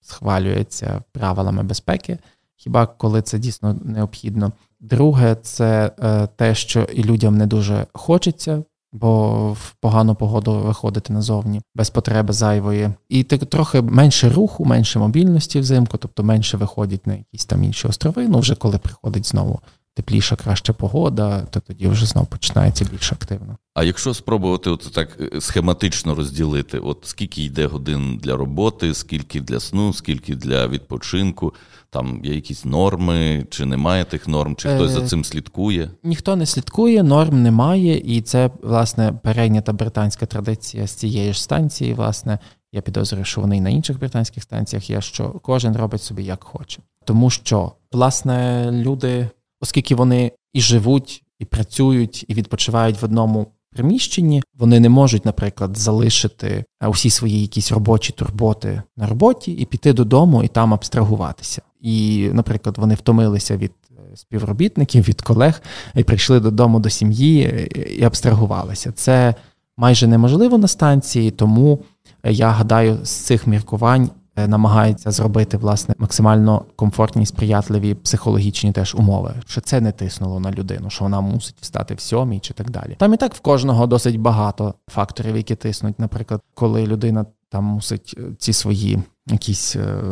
схвалюється 0.00 1.02
правилами 1.12 1.62
безпеки. 1.62 2.18
Хіба 2.60 2.86
коли 2.86 3.22
це 3.22 3.38
дійсно 3.38 3.76
необхідно? 3.84 4.52
Друге, 4.80 5.36
це 5.42 5.92
е, 6.02 6.28
те, 6.36 6.54
що 6.54 6.82
і 6.82 7.04
людям 7.04 7.36
не 7.36 7.46
дуже 7.46 7.86
хочеться, 7.92 8.62
бо 8.92 9.52
в 9.52 9.74
погану 9.80 10.14
погоду 10.14 10.52
виходити 10.58 11.12
назовні 11.12 11.60
без 11.74 11.90
потреби 11.90 12.32
зайвої. 12.32 12.90
І 13.08 13.22
так 13.22 13.46
трохи 13.46 13.82
менше 13.82 14.28
руху, 14.28 14.64
менше 14.64 14.98
мобільності 14.98 15.60
взимку, 15.60 15.96
тобто 15.98 16.22
менше 16.22 16.56
виходять 16.56 17.06
на 17.06 17.14
якісь 17.14 17.44
там 17.46 17.64
інші 17.64 17.88
острови. 17.88 18.28
Ну 18.28 18.38
вже 18.38 18.54
коли 18.54 18.78
приходить 18.78 19.26
знову 19.26 19.60
тепліша, 19.98 20.36
краща 20.36 20.72
погода, 20.72 21.40
то 21.50 21.60
тоді 21.60 21.88
вже 21.88 22.06
знову 22.06 22.26
починається 22.26 22.84
більш 22.92 23.12
активно. 23.12 23.56
А 23.74 23.84
якщо 23.84 24.14
спробувати 24.14 24.70
от 24.70 24.92
так 24.94 25.08
е, 25.20 25.40
схематично 25.40 26.14
розділити, 26.14 26.78
от 26.78 26.98
скільки 27.02 27.42
йде 27.42 27.66
годин 27.66 28.20
для 28.22 28.36
роботи, 28.36 28.94
скільки 28.94 29.40
для 29.40 29.60
сну, 29.60 29.92
скільки 29.92 30.34
для 30.34 30.68
відпочинку, 30.68 31.54
там 31.90 32.20
є 32.24 32.34
якісь 32.34 32.64
норми, 32.64 33.46
чи 33.50 33.66
немає 33.66 34.04
тих 34.04 34.28
норм, 34.28 34.56
чи 34.56 34.68
хтось 34.68 34.90
за 34.90 35.00
е, 35.00 35.06
цим 35.06 35.24
слідкує? 35.24 35.90
Ніхто 36.02 36.36
не 36.36 36.46
слідкує, 36.46 37.02
норм 37.02 37.42
немає, 37.42 37.98
і 37.98 38.20
це 38.20 38.50
власне 38.62 39.12
перейнята 39.22 39.72
британська 39.72 40.26
традиція 40.26 40.86
з 40.86 40.92
цієї 40.92 41.32
ж 41.32 41.42
станції. 41.42 41.94
Власне, 41.94 42.38
я 42.72 42.80
підозрюю, 42.80 43.24
що 43.24 43.40
вони 43.40 43.56
і 43.56 43.60
на 43.60 43.70
інших 43.70 43.98
британських 43.98 44.42
станціях 44.42 44.90
є, 44.90 45.00
що 45.00 45.30
кожен 45.30 45.76
робить 45.76 46.02
собі 46.02 46.24
як 46.24 46.44
хоче, 46.44 46.82
тому 47.04 47.30
що 47.30 47.72
власне 47.92 48.68
люди 48.72 49.28
оскільки 49.60 49.94
вони 49.94 50.32
і 50.52 50.60
живуть, 50.60 51.22
і 51.38 51.44
працюють, 51.44 52.24
і 52.28 52.34
відпочивають 52.34 53.02
в 53.02 53.04
одному 53.04 53.46
приміщенні, 53.70 54.42
вони 54.58 54.80
не 54.80 54.88
можуть, 54.88 55.24
наприклад, 55.24 55.76
залишити 55.76 56.64
е, 56.80 56.86
усі 56.86 57.10
свої 57.10 57.40
якісь 57.40 57.72
робочі 57.72 58.12
турботи 58.12 58.82
на 58.96 59.06
роботі 59.06 59.52
і 59.52 59.64
піти 59.64 59.92
додому 59.92 60.42
і 60.42 60.48
там 60.48 60.74
абстрагуватися. 60.74 61.62
І, 61.80 62.28
наприклад, 62.32 62.78
вони 62.78 62.94
втомилися 62.94 63.56
від 63.56 63.72
е, 63.90 64.16
співробітників, 64.16 65.08
від 65.08 65.22
колег 65.22 65.62
і 65.94 66.04
прийшли 66.04 66.40
додому 66.40 66.80
до 66.80 66.90
сім'ї 66.90 67.42
е, 67.42 67.66
і 67.98 68.04
абстрагувалися. 68.04 68.92
Це 68.92 69.34
майже 69.76 70.06
неможливо 70.06 70.58
на 70.58 70.68
станції, 70.68 71.30
тому 71.30 71.78
я 72.24 72.50
гадаю, 72.50 72.98
з 73.02 73.10
цих 73.10 73.46
міркувань 73.46 74.10
намагається 74.46 75.10
зробити 75.10 75.56
власне 75.56 75.94
максимально 75.98 76.64
комфортні, 76.76 77.26
сприятливі 77.26 77.94
психологічні 77.94 78.72
теж 78.72 78.94
умови, 78.94 79.34
що 79.46 79.60
це 79.60 79.80
не 79.80 79.92
тиснуло 79.92 80.40
на 80.40 80.50
людину, 80.50 80.90
що 80.90 81.04
вона 81.04 81.20
мусить 81.20 81.56
встати 81.60 81.94
в 81.94 82.00
сьомій 82.00 82.40
чи 82.40 82.54
так 82.54 82.70
далі. 82.70 82.96
Там 82.98 83.14
і 83.14 83.16
так 83.16 83.34
в 83.34 83.40
кожного 83.40 83.86
досить 83.86 84.20
багато 84.20 84.74
факторів, 84.90 85.36
які 85.36 85.54
тиснуть. 85.54 85.98
Наприклад, 85.98 86.40
коли 86.54 86.86
людина 86.86 87.26
там 87.48 87.64
мусить 87.64 88.14
е, 88.18 88.22
ці 88.38 88.52
свої 88.52 89.02
якісь 89.26 89.76
е, 89.76 90.02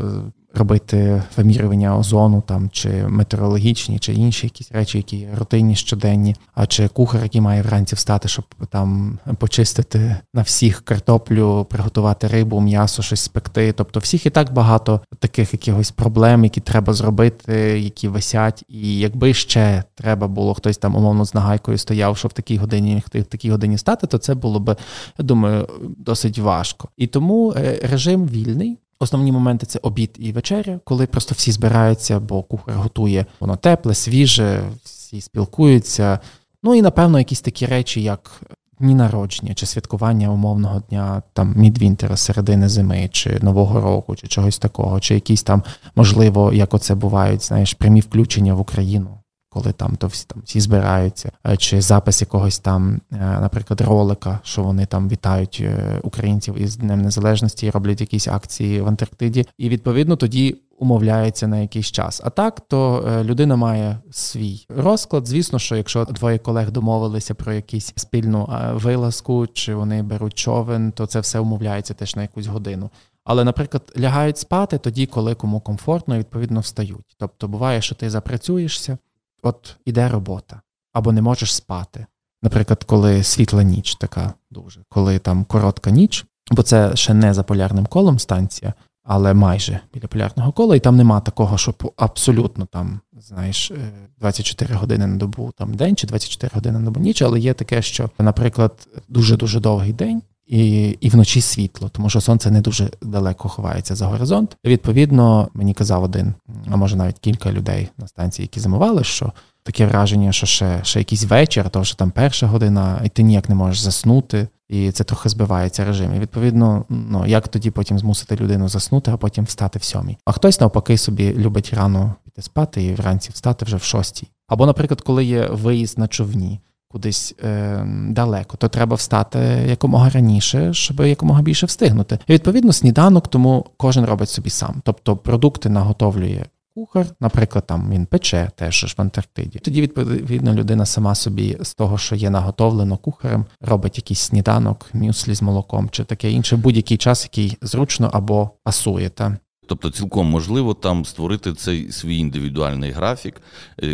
робити 0.57 1.23
вимірювання 1.37 1.99
озону 1.99 2.43
там 2.47 2.71
чи 2.73 2.89
метеорологічні, 2.89 3.99
чи 3.99 4.13
інші 4.13 4.47
якісь 4.47 4.73
речі, 4.73 4.99
які 4.99 5.29
рутинні 5.39 5.77
щоденні, 5.77 6.37
а 6.55 6.67
чи 6.67 6.89
кухар, 6.89 7.23
який 7.23 7.41
має 7.41 7.63
вранці 7.63 7.95
встати, 7.95 8.29
щоб 8.29 8.45
там 8.71 9.19
почистити 9.39 10.17
на 10.35 10.43
всіх 10.43 10.81
картоплю, 10.81 11.67
приготувати 11.71 12.27
рибу, 12.27 12.61
м'ясо, 12.61 13.03
щось 13.03 13.21
спекти. 13.21 13.73
Тобто, 13.73 14.01
всіх 14.01 14.27
і 14.27 14.31
так 14.31 14.53
багато 14.53 15.01
таких 15.19 15.53
якихось 15.53 15.91
проблем, 15.91 16.45
які 16.45 16.61
треба 16.61 16.93
зробити, 16.93 17.53
які 17.81 18.09
висять. 18.09 18.65
І 18.69 18.99
якби 18.99 19.35
ще 19.35 19.85
треба 19.95 20.29
було 20.29 20.55
хтось 20.55 20.79
там 20.79 20.97
умовно 20.97 21.25
з 21.25 21.35
нагайкою 21.35 21.79
стояв, 21.79 22.17
щоб 22.17 22.31
в 22.31 22.35
такій 22.35 22.57
годині 22.57 23.03
в 23.15 23.25
такій 23.25 23.51
годині 23.51 23.79
стати, 23.79 24.07
то 24.07 24.19
це 24.19 24.35
було 24.35 24.61
би, 24.61 24.77
я 25.19 25.25
думаю, 25.25 25.69
досить 25.99 26.39
важко. 26.39 26.89
І 26.97 27.07
тому 27.07 27.53
е, 27.57 27.81
режим 27.83 28.29
вільний. 28.29 28.79
Основні 28.99 29.33
моменти 29.33 29.67
це 29.67 29.79
обід 29.83 30.11
і 30.19 30.33
вечеря, 30.33 30.81
коли 30.85 31.07
просто 31.07 31.35
всі 31.39 31.53
збираються, 31.53 32.21
бо 32.21 32.43
кухар 32.43 32.75
готує 32.75 33.27
воно 33.41 33.57
тепле, 33.57 33.95
свіже, 33.95 34.63
всі 34.85 35.21
спілкуються. 35.21 36.19
Ну 36.63 36.75
і 36.75 36.83
напевно 36.83 37.19
якісь 37.19 37.41
такі 37.41 37.67
речі, 37.67 38.03
як 38.03 38.41
дні 38.81 38.95
народження 38.95 39.55
чи 39.55 39.67
святкування 39.67 40.33
умовного 40.33 40.83
дня 40.91 41.23
там 41.33 41.55
мідвінтера, 41.57 42.17
середини 42.17 42.69
зими, 42.69 43.09
чи 43.13 43.39
Нового 43.43 43.81
року, 43.81 44.17
чи 44.17 44.27
чогось 44.27 44.59
такого, 44.59 45.01
чи 45.01 45.15
якісь 45.15 45.43
там, 45.43 45.63
можливо, 45.97 46.53
як 46.53 46.75
оце 46.75 46.95
бувають, 46.95 47.45
знаєш, 47.45 47.75
прямі 47.75 48.01
включення 48.01 48.55
в 48.55 48.61
Україну 48.61 49.19
коли 49.57 49.73
там 49.73 49.97
то 49.97 50.07
всі 50.07 50.27
там 50.27 50.43
всі 50.45 50.61
збираються, 50.61 51.33
е, 51.47 51.57
чи 51.57 51.81
запис 51.81 52.21
якогось 52.21 52.59
там, 52.59 53.01
е, 53.13 53.17
наприклад, 53.19 53.81
ролика, 53.81 54.41
що 54.43 54.63
вони 54.63 54.87
там 54.87 55.09
вітають 55.09 55.63
е, 55.65 56.01
українців 56.03 56.55
із 56.59 56.77
Днем 56.77 57.03
Незалежності, 57.03 57.67
і 57.67 57.71
роблять 57.71 58.01
якісь 58.01 58.29
акції 58.29 58.81
в 58.81 58.89
Антарктиді, 58.89 59.47
і 59.59 59.69
відповідно 59.69 60.17
тоді. 60.17 60.57
Умовляється 60.79 61.47
на 61.47 61.59
якийсь 61.59 61.87
час. 61.87 62.21
А 62.25 62.31
так, 62.31 62.61
то 62.69 63.05
людина 63.25 63.57
має 63.57 63.99
свій 64.11 64.67
розклад. 64.69 65.27
Звісно, 65.27 65.59
що 65.59 65.77
якщо 65.77 66.05
двоє 66.05 66.39
колег 66.39 66.71
домовилися 66.71 67.35
про 67.35 67.53
якусь 67.53 67.93
спільну 67.97 68.49
вилазку, 68.75 69.47
чи 69.47 69.75
вони 69.75 70.03
беруть 70.03 70.35
човен, 70.35 70.93
то 70.93 71.07
це 71.07 71.21
все 71.21 71.39
умовляється 71.39 71.95
теж 71.95 72.17
на 72.17 72.23
якусь 72.23 72.47
годину. 72.47 72.91
Але, 73.25 73.45
наприклад, 73.45 73.93
лягають 73.99 74.39
спати 74.39 74.79
тоді, 74.79 75.07
коли 75.07 75.35
кому 75.35 75.61
комфортно, 75.61 76.17
і 76.17 76.19
відповідно 76.19 76.61
встають. 76.61 77.17
Тобто 77.19 77.49
буває, 77.49 77.83
що 77.83 77.95
ти 77.95 78.11
запрацюєшся, 78.11 78.99
от 79.47 79.77
іде 79.85 80.09
робота, 80.09 80.61
або 80.93 81.13
не 81.13 81.23
можеш 81.23 81.55
спати. 81.55 82.07
Наприклад, 82.43 82.85
коли 82.85 83.23
світла 83.23 83.63
ніч 83.63 83.95
така 83.95 84.35
дуже, 84.51 84.81
коли 84.89 85.19
там 85.19 85.45
коротка 85.45 85.91
ніч, 85.91 86.25
бо 86.51 86.63
це 86.63 86.97
ще 86.97 87.15
не 87.15 87.35
за 87.35 87.43
полярним 87.43 87.87
колом 87.87 88.19
станція, 88.19 88.75
але 89.05 89.35
майже 89.35 89.81
біля 89.95 90.07
полярного 90.07 90.53
кола, 90.53 90.77
і 90.77 90.81
там 90.81 90.97
нема 90.97 91.21
такого, 91.21 91.59
щоб 91.59 91.93
абсолютно 91.97 92.67
там, 92.67 93.01
знаєш, 93.19 93.73
24 94.19 94.75
е, 94.75 94.77
години 94.79 95.07
на 95.07 95.17
добу 95.17 95.53
там 95.57 95.75
день 95.75 95.97
чи 95.97 96.07
24 96.07 96.51
години 96.55 96.79
на 96.79 96.85
добу 96.85 97.01
ніч, 97.01 97.23
але 97.23 97.41
є 97.41 97.55
таке, 97.55 97.83
що, 97.83 98.11
наприклад, 98.19 98.89
дуже 99.09 99.37
дуже 99.37 99.61
довгий 99.61 99.93
день 99.93 100.23
і 100.47 100.89
і 100.89 101.09
вночі 101.09 101.41
світло, 101.41 101.89
тому 101.89 102.11
що 102.11 102.21
сонце 102.21 102.51
не 102.51 102.61
дуже 102.61 102.91
далеко 103.03 103.49
ховається 103.49 103.95
за 103.95 104.07
горизонт. 104.07 104.57
Відповідно, 104.65 105.49
мені 105.55 105.75
казав 105.75 106.03
один, 106.03 106.35
а 106.71 106.77
може 106.77 106.97
навіть 106.97 107.19
кілька 107.19 107.53
людей 107.53 107.89
на 107.99 108.09
станції, 108.09 108.45
які 108.45 108.61
замовали, 108.61 109.05
що 109.05 109.33
таке 109.63 109.87
враження, 109.87 110.33
що 110.33 110.47
ще 110.47 110.81
ще 110.83 110.99
якийсь 110.99 111.25
вечір, 111.25 111.71
то 111.71 111.85
що 111.85 111.97
там 111.97 112.11
перша 112.11 112.47
година, 112.47 113.01
і 113.05 113.09
ти 113.09 113.23
ніяк 113.23 113.49
не 113.49 113.55
можеш 113.55 113.81
заснути, 113.81 114.49
і 114.69 114.91
це 114.91 115.05
трохи 115.05 115.29
збивається 115.29 115.85
режим. 115.85 116.15
І 116.15 116.19
відповідно, 116.19 116.85
ну 116.89 117.27
як 117.27 117.49
тоді 117.49 117.71
потім 117.71 117.99
змусити 117.99 118.37
людину 118.37 118.69
заснути, 118.69 119.11
а 119.11 119.17
потім 119.17 119.45
встати 119.45 119.79
в 119.79 119.83
сьомій. 119.83 120.19
А 120.25 120.33
хтось 120.33 120.61
навпаки 120.61 120.99
собі 120.99 121.35
любить 121.35 121.75
рано 121.75 122.15
піти 122.25 122.43
спати 122.43 122.83
і 122.83 122.95
вранці 122.95 123.31
встати 123.33 123.65
вже 123.65 123.77
в 123.77 123.83
шостій. 123.83 124.29
Або, 124.49 124.67
наприклад, 124.67 125.01
коли 125.01 125.25
є 125.25 125.47
виїзд 125.47 125.99
на 125.99 126.09
човні 126.09 126.61
кудись 126.89 127.35
е, 127.45 127.85
далеко, 128.11 128.57
то 128.57 128.69
треба 128.69 128.97
встати 128.97 129.39
якомога 129.69 130.11
раніше, 130.11 130.75
щоб 130.75 131.01
якомога 131.01 131.43
більше 131.43 131.67
встигнути. 131.67 132.19
І 132.27 132.33
відповідно 132.33 132.73
сніданок, 132.73 133.29
тому 133.29 133.67
кожен 133.77 134.05
робить 134.05 134.29
собі 134.29 134.51
сам. 134.51 134.81
Тобто 134.85 135.17
продукти 135.17 135.69
наготовлює 135.69 136.45
кухар, 136.77 137.07
наприклад, 137.21 137.67
там 137.67 137.91
він 137.91 138.07
пече 138.07 138.51
теж 138.57 138.95
в 138.99 139.01
Антарктиді. 139.01 139.59
Тоді 139.59 139.83
відповідно 139.83 140.55
людина 140.55 140.87
сама 140.87 141.15
собі 141.15 141.57
з 141.61 141.75
того, 141.75 141.99
що 141.99 142.15
є 142.15 142.31
наготовлено 142.31 142.97
кухарем, 142.97 143.45
робить 143.61 143.97
якийсь 143.97 144.21
сніданок, 144.21 144.87
мюслі 144.93 145.35
з 145.35 145.43
молоком 145.43 145.89
чи 145.91 146.05
таке 146.05 146.31
інше, 146.31 146.57
будь-який 146.57 146.97
час, 146.97 147.25
який 147.25 147.59
зручно 147.63 148.11
або 148.13 148.51
пасує. 148.65 149.09
Та. 149.09 149.37
Тобто 149.67 149.91
цілком 149.91 150.27
можливо 150.27 150.75
там 150.75 151.05
створити 151.05 151.53
цей 151.53 151.93
свій 151.93 152.19
індивідуальний 152.19 152.91
графік. 152.91 153.43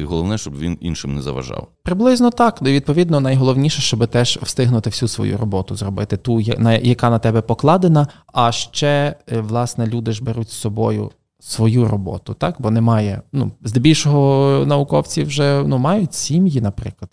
Головне, 0.05 0.39
щоб 0.39 0.59
він 0.59 0.79
іншим 0.81 1.15
не 1.15 1.23
заважав. 1.23 1.69
Приблизно 1.83 2.31
так. 2.31 2.63
Відповідно 2.63 3.21
найголовніше, 3.21 3.83
щоб 3.83 4.07
теж 4.07 4.39
встигнути 4.43 4.91
всю 4.91 5.09
свою 5.09 5.39
роботу 5.39 5.77
зробити, 5.77 6.17
ту, 6.17 6.41
яка 6.83 7.11
на 7.11 7.19
тебе 7.19 7.41
покладена. 7.41 8.07
А 8.33 8.53
ще 8.53 9.17
е, 9.33 9.41
власне 9.41 9.87
люди 9.87 10.13
ж 10.13 10.25
беруть 10.25 10.51
з 10.51 10.53
собою 10.53 11.11
свою 11.41 11.89
роботу, 11.89 12.35
так 12.35 12.57
бо 12.59 12.71
немає. 12.71 13.23
Ну 13.33 13.53
здебільшого 13.63 14.65
науковці 14.67 15.23
вже 15.23 15.63
ну 15.67 15.79
мають 15.79 16.15
сім'ї, 16.15 16.61
наприклад. 16.61 17.11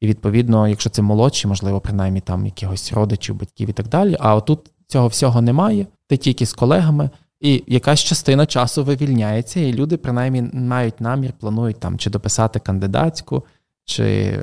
І 0.00 0.06
відповідно, 0.06 0.68
якщо 0.68 0.90
це 0.90 1.02
молодші, 1.02 1.48
можливо, 1.48 1.80
принаймні 1.80 2.20
там 2.20 2.46
якихось 2.46 2.92
родичів, 2.92 3.34
батьків 3.34 3.70
і 3.70 3.72
так 3.72 3.88
далі. 3.88 4.16
А 4.20 4.34
отут 4.34 4.60
цього 4.86 5.08
всього 5.08 5.42
немає. 5.42 5.86
Ти 6.06 6.16
тільки 6.16 6.46
з 6.46 6.52
колегами. 6.52 7.10
І 7.40 7.64
якась 7.66 8.00
частина 8.00 8.46
часу 8.46 8.84
вивільняється, 8.84 9.60
і 9.60 9.72
люди 9.72 9.96
принаймні 9.96 10.42
мають 10.52 11.00
намір, 11.00 11.32
планують 11.40 11.80
там 11.80 11.98
чи 11.98 12.10
дописати 12.10 12.58
кандидатську, 12.58 13.44
чи 13.84 14.38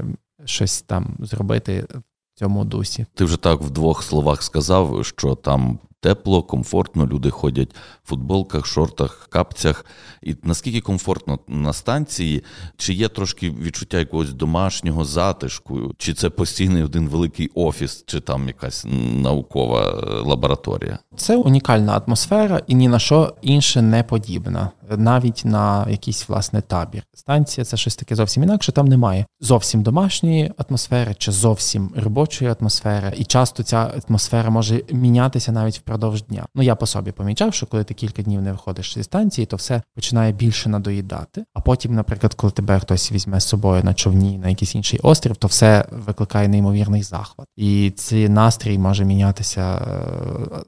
щось 0.46 0.82
там 0.82 1.18
зробити 1.20 1.86
в 1.90 2.40
цьому 2.40 2.66
дусі. 2.66 3.06
Ти 3.14 3.26
вже 3.26 3.38
так 3.38 3.62
в 3.62 3.70
двох 3.70 4.04
словах 4.04 4.44
сказав, 4.44 5.06
що 5.06 5.36
там 5.36 5.80
тепло, 6.06 6.44
комфортно, 6.44 7.08
люди 7.08 7.30
ходять 7.30 7.70
в 8.04 8.10
футболках, 8.10 8.66
шортах, 8.66 9.28
капцях. 9.30 9.86
І 10.22 10.36
наскільки 10.44 10.82
комфортно 10.82 11.40
на 11.48 11.74
станції, 11.74 12.44
чи 12.78 12.94
є 12.94 13.08
трошки 13.08 13.50
відчуття 13.50 14.00
якогось 14.00 14.34
домашнього 14.34 15.06
затишку, 15.06 15.94
чи 15.98 16.14
це 16.14 16.30
постійний 16.30 16.84
один 16.84 17.08
великий 17.08 17.52
офіс, 17.56 18.04
чи 18.08 18.20
там 18.20 18.48
якась 18.48 18.86
наукова 19.22 19.92
лабораторія? 20.26 21.00
Це 21.18 21.38
унікальна 21.38 22.02
атмосфера 22.08 22.62
і 22.68 22.76
ні 22.76 22.88
на 22.88 23.00
що 23.00 23.34
інше 23.42 23.82
не 23.82 24.04
подібна, 24.04 24.72
навіть 24.98 25.42
на 25.46 25.90
якийсь 25.90 26.30
власне 26.30 26.62
табір. 26.62 27.04
Станція 27.14 27.66
це 27.66 27.78
щось 27.78 27.96
таке 27.96 28.16
зовсім 28.16 28.44
інакше. 28.44 28.72
Там 28.72 28.88
немає 28.88 29.26
зовсім 29.40 29.84
домашньої 29.84 30.52
атмосфери 30.70 31.16
чи 31.18 31.32
зовсім 31.32 31.92
робочої 31.96 32.56
атмосфери, 32.60 33.14
і 33.18 33.26
часто 33.26 33.64
ця 33.64 33.92
атмосфера 34.08 34.50
може 34.50 34.82
мінятися 34.92 35.52
навіть 35.52 35.82
впродовж 35.96 36.24
дня. 36.24 36.46
Ну 36.56 36.64
я 36.64 36.76
по 36.76 36.86
собі 36.86 37.12
помічав, 37.12 37.54
що 37.54 37.66
коли 37.66 37.84
ти 37.84 37.94
кілька 37.94 38.22
днів 38.22 38.42
не 38.42 38.52
виходиш 38.52 38.94
зі 38.94 39.04
станції, 39.04 39.46
то 39.46 39.56
все 39.56 39.82
починає 39.96 40.32
більше 40.32 40.70
надоїдати. 40.70 41.46
А 41.54 41.60
потім, 41.60 41.96
наприклад, 41.96 42.34
коли 42.34 42.52
тебе 42.52 42.80
хтось 42.80 43.12
візьме 43.12 43.40
з 43.40 43.44
собою 43.44 43.84
на 43.84 43.94
човні 43.94 44.38
на 44.38 44.50
якийсь 44.50 44.76
інший 44.76 45.00
острів, 45.04 45.36
то 45.36 45.48
все 45.48 45.86
викликає 45.92 46.48
неймовірний 46.48 47.04
захват, 47.04 47.48
і 47.56 47.94
цей 47.96 48.30
настрій 48.30 48.78
може 48.78 49.06
мінятися. 49.06 49.62
Е, 49.62 50.64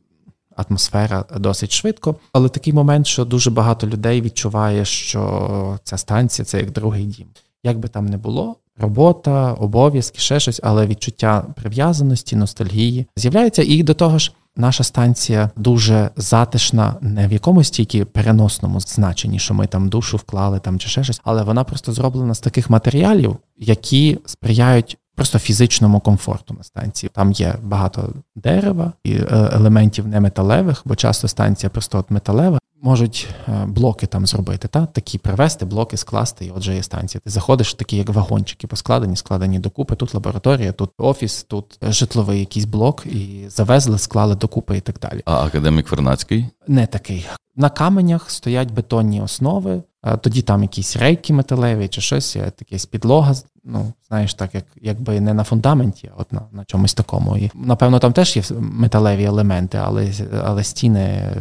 атмосфера 0.69 1.25
досить 1.38 1.71
швидко, 1.71 2.15
але 2.34 2.49
такий 2.49 2.73
момент, 2.73 3.08
що 3.08 3.25
дуже 3.25 3.52
багато 3.52 3.88
людей 3.88 4.21
відчуває, 4.21 4.86
що 4.86 5.80
ця 5.84 5.97
станція 5.97 6.45
це 6.45 6.58
як 6.58 6.71
другий 6.71 7.06
дім. 7.06 7.28
Як 7.63 7.80
би 7.80 7.88
там 7.88 8.06
не 8.06 8.17
було, 8.17 8.56
робота, 8.78 9.54
обов'язки, 9.54 10.19
ще 10.19 10.39
щось, 10.39 10.60
але 10.63 10.88
відчуття 10.88 11.45
прив'язаності, 11.56 12.36
ностальгії 12.36 13.06
з'являється. 13.15 13.63
І 13.63 13.84
до 13.84 13.93
того 13.93 14.19
ж, 14.19 14.32
наша 14.58 14.84
станція 14.84 15.50
дуже 15.56 16.10
затишна, 16.15 16.96
не 17.02 17.28
в 17.28 17.32
якомусь 17.34 17.70
тільки 17.70 18.06
переносному 18.06 18.80
значенні, 18.80 19.39
що 19.39 19.54
ми 19.54 19.67
там 19.67 19.89
душу 19.89 20.17
вклали 20.17 20.60
там 20.60 20.80
чи 20.80 20.89
ще 20.89 21.04
щось, 21.04 21.22
але 21.24 21.43
вона 21.43 21.63
просто 21.63 21.93
зроблена 21.93 22.34
з 22.34 22.39
таких 22.39 22.70
матеріалів, 22.70 23.38
які 23.58 24.20
сприяють. 24.26 24.98
Просто 25.15 25.39
фізичному 25.39 26.00
комфорту 26.00 26.54
на 26.54 26.63
станції. 26.63 27.10
Там 27.13 27.32
є 27.32 27.56
багато 27.63 28.10
дерева 28.36 28.93
і 29.04 29.13
е, 29.13 29.50
елементів 29.54 30.08
неметалевих, 30.08 30.82
бо 30.86 30.96
часто 30.96 31.28
станція 31.28 31.70
просто 31.70 31.98
от 32.00 32.12
металева, 32.12 32.60
можуть 32.82 33.28
е, 33.48 33.66
блоки 33.66 34.08
там 34.08 34.26
зробити, 34.26 34.68
та 34.68 34.86
такі 34.86 35.18
привезти, 35.18 35.66
блоки 35.66 35.98
скласти, 35.98 36.46
і 36.46 36.52
отже 36.52 36.76
є 36.76 36.84
станція. 36.84 37.22
Ти 37.24 37.30
заходиш, 37.30 37.74
такі 37.74 37.98
як 37.98 38.10
вагончики 38.10 38.68
поскладені, 38.68 39.16
складені 39.16 39.60
докупи. 39.60 39.96
Тут 39.96 40.13
лабораторія, 40.13 40.72
тут 40.72 40.90
офіс, 40.98 41.44
тут 41.44 41.80
житловий 41.82 42.40
якийсь 42.40 42.66
блок, 42.66 43.06
і 43.06 43.46
завезли, 43.50 43.98
склали 43.98 44.36
докупи 44.36 44.78
і 44.78 44.82
так 44.82 45.00
далі. 45.00 45.22
А 45.26 45.46
академік 45.46 45.92
Вернацький? 45.92 46.46
Не 46.68 46.88
такий. 46.88 47.26
На 47.56 47.70
каменях 47.70 48.32
стоять 48.32 48.72
бетонні 48.72 49.22
основи, 49.22 49.84
тоді 50.22 50.42
там 50.42 50.62
якісь 50.62 50.98
рейки 50.98 51.34
металеві 51.34 51.88
чи 51.88 52.02
щось, 52.02 52.36
якась 52.36 52.86
підлога. 52.86 53.34
Ну, 53.63 53.94
знаєш, 54.08 54.34
так, 54.34 54.56
як 54.56 54.66
якби 54.82 55.20
не 55.20 55.34
на 55.34 55.44
фундаменті, 55.44 56.12
а 56.18 56.22
от 56.22 56.34
на 56.34 56.42
на 56.52 56.66
чомусь 56.66 56.94
такому. 56.94 57.38
І 57.38 57.52
напевно 57.56 58.00
там 58.00 58.13
теж 58.13 58.38
є 58.38 58.44
металеві 58.60 59.24
елементи, 59.24 59.78
але 59.78 60.12
але 60.44 60.63
стіни 60.63 61.32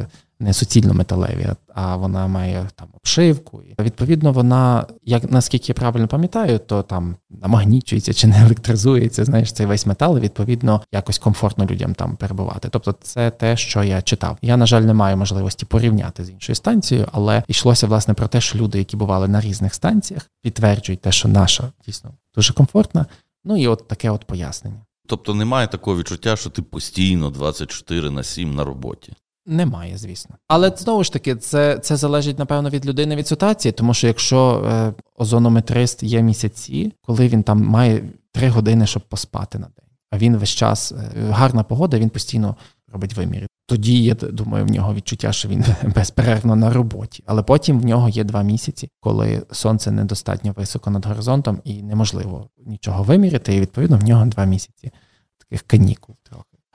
не 0.41 0.53
суцільно 0.53 0.95
металеві, 0.95 1.49
а 1.75 1.97
вона 1.97 2.27
має 2.27 2.69
там 2.75 2.89
обшивку. 2.93 3.63
Відповідно, 3.79 4.33
вона, 4.33 4.87
як 5.05 5.31
наскільки 5.31 5.65
я 5.69 5.75
правильно 5.75 6.09
пам'ятаю, 6.09 6.59
то 6.59 6.83
там 6.83 7.17
намагнічується 7.31 8.15
чи 8.15 8.27
не 8.27 8.43
електризується, 8.45 9.25
знаєш, 9.25 9.53
цей 9.53 9.67
весь 9.67 9.87
метал, 9.87 10.19
і 10.19 10.21
відповідно 10.21 10.83
якось 10.93 11.19
комфортно 11.19 11.67
людям 11.67 11.95
там 11.95 12.17
перебувати. 12.17 12.69
Тобто, 12.69 12.95
це 13.03 13.31
те, 13.31 13.57
що 13.57 13.85
я 13.85 14.03
читав. 14.03 14.39
Я, 14.43 14.57
на 14.57 14.67
жаль, 14.67 14.83
не 14.83 14.95
маю 14.95 15.17
можливості 15.17 15.67
порівняти 15.67 16.25
з 16.25 16.31
іншою 16.31 16.57
станцією, 16.57 17.09
але 17.13 17.43
йшлося 17.49 17.87
власне 17.87 18.15
про 18.15 18.29
те, 18.29 18.41
що 18.41 18.59
люди, 18.59 18.79
які 18.79 18.97
бували 18.97 19.29
на 19.29 19.41
різних 19.41 19.75
станціях, 19.75 20.31
підтверджують 20.43 21.01
те, 21.01 21.13
що 21.13 21.29
наша 21.29 21.73
дійсно 21.87 22.11
дуже 22.35 22.53
комфортна. 22.53 23.07
Ну 23.45 23.57
і 23.57 23.67
от 23.67 23.89
таке 23.89 24.11
от 24.11 24.25
пояснення. 24.25 24.81
Тобто 25.07 25.35
немає 25.35 25.67
такого 25.67 25.99
відчуття, 25.99 26.37
що 26.37 26.51
ти 26.51 26.63
постійно 26.63 27.31
24 27.31 28.11
на 28.11 28.23
7 28.23 28.55
на 28.55 28.65
роботі. 28.65 29.13
Немає, 29.47 29.99
звісно. 29.99 30.37
Але 30.49 30.73
знову 30.77 31.05
ж 31.05 31.13
таки, 31.13 31.37
це 31.37 31.79
це 31.79 31.97
залежить, 31.97 32.39
напевно, 32.39 32.71
від 32.71 32.87
людини 32.87 33.17
від 33.17 33.29
ситуації, 33.29 33.73
тому 33.73 33.95
що 33.95 34.07
якщо 34.07 34.65
е, 34.67 34.95
озонометрист 35.17 36.03
є 36.03 36.23
місяці, 36.23 36.93
коли 37.03 37.29
він 37.29 37.43
там 37.43 37.65
має 37.65 38.05
три 38.33 38.49
години, 38.49 38.87
щоб 38.87 39.03
поспати 39.03 39.59
на 39.59 39.67
день, 39.67 39.91
а 40.11 40.19
він 40.19 40.37
весь 40.37 40.51
час 40.51 40.93
е, 40.93 41.13
гарна 41.31 41.63
погода, 41.63 41.99
він 41.99 42.09
постійно 42.09 42.57
робить 42.93 43.15
виміри. 43.15 43.47
Тоді 43.67 44.05
я 44.05 44.15
думаю, 44.15 44.65
в 44.65 44.71
нього 44.71 44.95
відчуття, 44.95 45.33
що 45.33 45.49
він 45.49 45.65
безперервно 45.95 46.57
на 46.57 46.73
роботі. 46.73 47.23
Але 47.27 47.43
потім 47.43 47.81
в 47.81 47.85
нього 47.85 48.09
є 48.09 48.25
два 48.25 48.43
місяці, 48.43 48.91
коли 49.01 49.43
сонце 49.53 49.91
недостатньо 49.91 50.53
високо 50.57 50.91
над 50.91 51.07
горизонтом 51.07 51.61
і 51.65 51.83
неможливо 51.83 52.49
нічого 52.67 53.03
виміряти. 53.03 53.55
І 53.55 53.61
відповідно 53.61 53.99
в 53.99 54.05
нього 54.05 54.27
два 54.27 54.45
місяці 54.45 54.91
таких 55.39 55.63
канікул. 55.63 56.16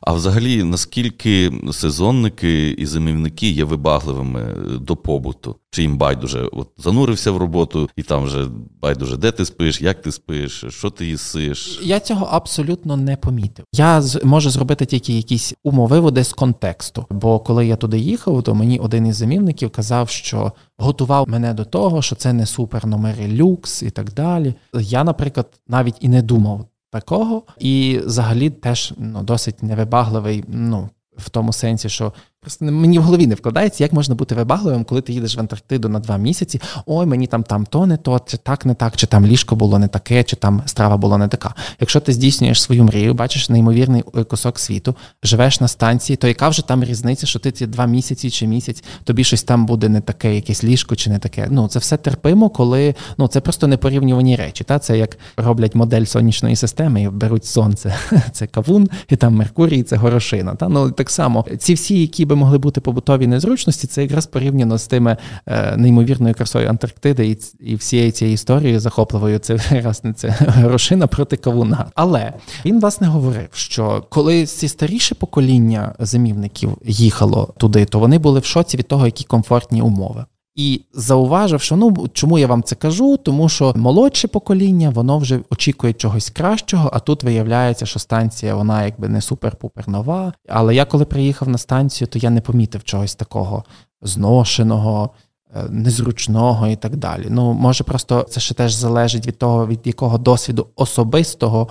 А 0.01 0.13
взагалі, 0.13 0.63
наскільки 0.63 1.51
сезонники 1.71 2.69
і 2.69 2.85
зимівники 2.85 3.49
є 3.49 3.63
вибагливими 3.63 4.55
до 4.81 4.95
побуту? 4.95 5.55
Чи 5.71 5.81
їм 5.81 5.97
байдуже 5.97 6.49
от 6.51 6.69
занурився 6.77 7.31
в 7.31 7.37
роботу, 7.37 7.89
і 7.95 8.03
там 8.03 8.23
вже 8.23 8.47
байдуже, 8.81 9.17
де 9.17 9.31
ти 9.31 9.45
спиш, 9.45 9.81
як 9.81 10.01
ти 10.01 10.11
спиш, 10.11 10.65
що 10.69 10.89
ти 10.89 11.05
їсиш? 11.05 11.79
Я 11.83 11.99
цього 11.99 12.27
абсолютно 12.31 12.97
не 12.97 13.17
помітив. 13.17 13.65
Я 13.73 14.03
можу 14.23 14.49
зробити 14.49 14.85
тільки 14.85 15.13
якісь 15.13 15.53
умовиводи 15.63 16.23
з 16.23 16.33
контексту. 16.33 17.05
Бо 17.09 17.39
коли 17.39 17.67
я 17.67 17.75
туди 17.75 17.99
їхав, 17.99 18.43
то 18.43 18.55
мені 18.55 18.79
один 18.79 19.07
із 19.07 19.15
замівників 19.15 19.69
казав, 19.69 20.09
що 20.09 20.51
готував 20.77 21.29
мене 21.29 21.53
до 21.53 21.65
того, 21.65 22.01
що 22.01 22.15
це 22.15 22.33
не 22.33 22.45
супер 22.45 22.87
номери 22.87 23.27
люкс 23.27 23.83
і 23.83 23.89
так 23.89 24.13
далі. 24.13 24.53
Я, 24.73 25.03
наприклад, 25.03 25.47
навіть 25.67 25.95
і 25.99 26.09
не 26.09 26.21
думав 26.21 26.65
такого, 26.91 27.43
і 27.59 27.99
взагалі 28.05 28.49
теж 28.49 28.93
ну, 28.97 29.23
досить 29.23 29.63
невибагливий. 29.63 30.43
Ну 30.47 30.89
в 31.17 31.29
тому 31.29 31.53
сенсі, 31.53 31.89
що 31.89 32.13
Просто 32.43 32.65
мені 32.65 32.99
в 32.99 33.01
голові 33.01 33.27
не 33.27 33.35
вкладається, 33.35 33.83
як 33.83 33.93
можна 33.93 34.15
бути 34.15 34.35
вибагливим, 34.35 34.83
коли 34.83 35.01
ти 35.01 35.13
їдеш 35.13 35.35
в 35.35 35.39
Антарктиду 35.39 35.89
на 35.89 35.99
два 35.99 36.17
місяці. 36.17 36.61
Ой, 36.85 37.05
мені 37.05 37.27
там 37.27 37.43
там 37.43 37.65
то 37.65 37.85
не 37.85 37.97
то, 37.97 38.21
чи 38.25 38.37
так 38.37 38.65
не 38.65 38.73
так, 38.73 38.95
чи 38.95 39.07
там 39.07 39.25
ліжко 39.25 39.55
було 39.55 39.79
не 39.79 39.87
таке, 39.87 40.23
чи 40.23 40.35
там 40.35 40.61
страва 40.65 40.97
була 40.97 41.17
не 41.17 41.27
така. 41.27 41.55
Якщо 41.79 41.99
ти 41.99 42.13
здійснюєш 42.13 42.61
свою 42.61 42.83
мрію, 42.83 43.13
бачиш 43.13 43.49
неймовірний 43.49 44.03
кусок 44.29 44.59
світу, 44.59 44.95
живеш 45.23 45.61
на 45.61 45.67
станції, 45.67 46.17
то 46.17 46.27
яка 46.27 46.49
вже 46.49 46.67
там 46.67 46.83
різниця, 46.83 47.27
що 47.27 47.39
ти 47.39 47.51
ці 47.51 47.67
два 47.67 47.85
місяці 47.85 48.29
чи 48.29 48.47
місяць, 48.47 48.83
тобі 49.03 49.23
щось 49.23 49.43
там 49.43 49.65
буде 49.65 49.89
не 49.89 50.01
таке, 50.01 50.35
якесь 50.35 50.63
ліжко 50.63 50.95
чи 50.95 51.09
не 51.09 51.19
таке. 51.19 51.47
Ну 51.51 51.67
це 51.67 51.79
все 51.79 51.97
терпимо, 51.97 52.49
коли 52.49 52.95
ну 53.17 53.27
це 53.27 53.41
просто 53.41 53.67
непорівнювані 53.67 54.35
речі. 54.35 54.63
Та 54.63 54.79
це 54.79 54.97
як 54.97 55.17
роблять 55.37 55.75
модель 55.75 56.05
сонячної 56.05 56.55
системи 56.55 57.01
і 57.01 57.09
беруть 57.09 57.45
сонце. 57.45 57.95
Це 58.31 58.47
кавун, 58.47 58.89
і 59.09 59.15
там 59.15 59.35
Меркурій, 59.35 59.83
це 59.83 59.95
горошина. 59.95 60.55
Та 60.55 60.69
ну 60.69 60.91
так 60.91 61.09
само 61.09 61.45
ці 61.59 61.73
всі, 61.73 62.01
які 62.01 62.25
би 62.31 62.35
могли 62.35 62.57
бути 62.57 62.81
побутові 62.81 63.27
незручності, 63.27 63.87
це 63.87 64.01
якраз 64.01 64.25
порівняно 64.25 64.77
з 64.77 64.87
тими 64.87 65.17
е, 65.45 65.77
неймовірною 65.77 66.35
красою 66.35 66.69
Антарктиди 66.69 67.27
і 67.27 67.37
і 67.59 67.75
всієї 67.75 68.11
цієї 68.11 68.33
історії 68.33 68.79
захопливою. 68.79 69.39
Це 69.39 69.57
раз 69.83 70.03
не 70.03 70.13
це 70.13 70.29
грошина 70.39 71.07
проти 71.07 71.37
кавуна. 71.37 71.85
Але 71.95 72.33
він 72.65 72.79
власне 72.79 73.07
говорив, 73.07 73.47
що 73.53 74.05
коли 74.09 74.45
ці 74.45 74.67
старіше 74.67 75.15
покоління 75.15 75.95
зимівників 75.99 76.77
їхало 76.85 77.53
туди, 77.57 77.85
то 77.85 77.99
вони 77.99 78.17
були 78.17 78.39
в 78.39 78.45
шоці 78.45 78.77
від 78.77 78.87
того, 78.87 79.05
які 79.05 79.23
комфортні 79.23 79.81
умови. 79.81 80.25
І 80.55 80.81
зауважив, 80.93 81.61
що 81.61 81.75
ну 81.75 82.07
чому 82.13 82.39
я 82.39 82.47
вам 82.47 82.63
це 82.63 82.75
кажу? 82.75 83.17
Тому 83.17 83.49
що 83.49 83.73
молодше 83.75 84.27
покоління, 84.27 84.89
воно 84.89 85.17
вже 85.17 85.39
очікує 85.49 85.93
чогось 85.93 86.29
кращого, 86.29 86.89
а 86.93 86.99
тут 86.99 87.23
виявляється, 87.23 87.85
що 87.85 87.99
станція 87.99 88.55
вона 88.55 88.85
якби 88.85 89.09
не 89.09 89.19
супер-пупер 89.19 89.89
нова. 89.89 90.33
Але 90.49 90.75
я 90.75 90.85
коли 90.85 91.05
приїхав 91.05 91.49
на 91.49 91.57
станцію, 91.57 92.07
то 92.07 92.19
я 92.19 92.29
не 92.29 92.41
помітив 92.41 92.83
чогось 92.83 93.15
такого 93.15 93.63
зношеного, 94.01 95.09
е, 95.55 95.63
незручного 95.69 96.67
і 96.67 96.75
так 96.75 96.95
далі. 96.95 97.27
Ну, 97.29 97.53
може, 97.53 97.83
просто 97.83 98.25
це 98.29 98.39
ще 98.39 98.53
теж 98.53 98.73
залежить 98.73 99.27
від 99.27 99.37
того, 99.37 99.67
від 99.67 99.79
якого 99.83 100.17
досвіду 100.17 100.67
особистого 100.75 101.67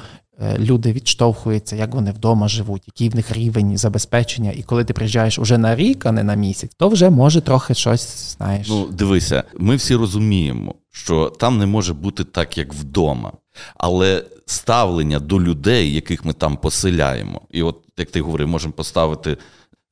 люди 0.58 0.92
відштовхуються, 0.92 1.76
як 1.76 1.94
вони 1.94 2.12
вдома 2.12 2.48
живуть, 2.48 2.82
який 2.86 3.08
в 3.08 3.16
них 3.16 3.32
рівень 3.32 3.78
забезпечення. 3.78 4.52
І 4.52 4.62
коли 4.62 4.84
ти 4.84 4.92
приїжджаєш 4.92 5.38
уже 5.38 5.58
на 5.58 5.76
рік, 5.76 6.06
а 6.06 6.12
не 6.12 6.22
на 6.22 6.34
місяць, 6.34 6.70
то 6.76 6.88
вже 6.88 7.10
може 7.10 7.40
трохи 7.40 7.74
щось 7.74 8.36
знаєш. 8.36 8.68
Ну, 8.68 8.86
дивися, 8.86 9.44
ми 9.58 9.76
всі 9.76 9.94
розуміємо, 9.94 10.74
що 10.90 11.32
там 11.40 11.58
не 11.58 11.66
може 11.66 11.94
бути 11.94 12.24
так, 12.24 12.58
як 12.58 12.74
вдома. 12.74 13.32
Але 13.76 14.24
ставлення 14.46 15.18
до 15.18 15.40
людей, 15.40 15.94
яких 15.94 16.24
ми 16.24 16.32
там 16.32 16.56
поселяємо, 16.56 17.40
і 17.50 17.62
от 17.62 17.76
як 17.96 18.10
ти 18.10 18.20
говорив, 18.20 18.48
можемо 18.48 18.72
поставити. 18.72 19.36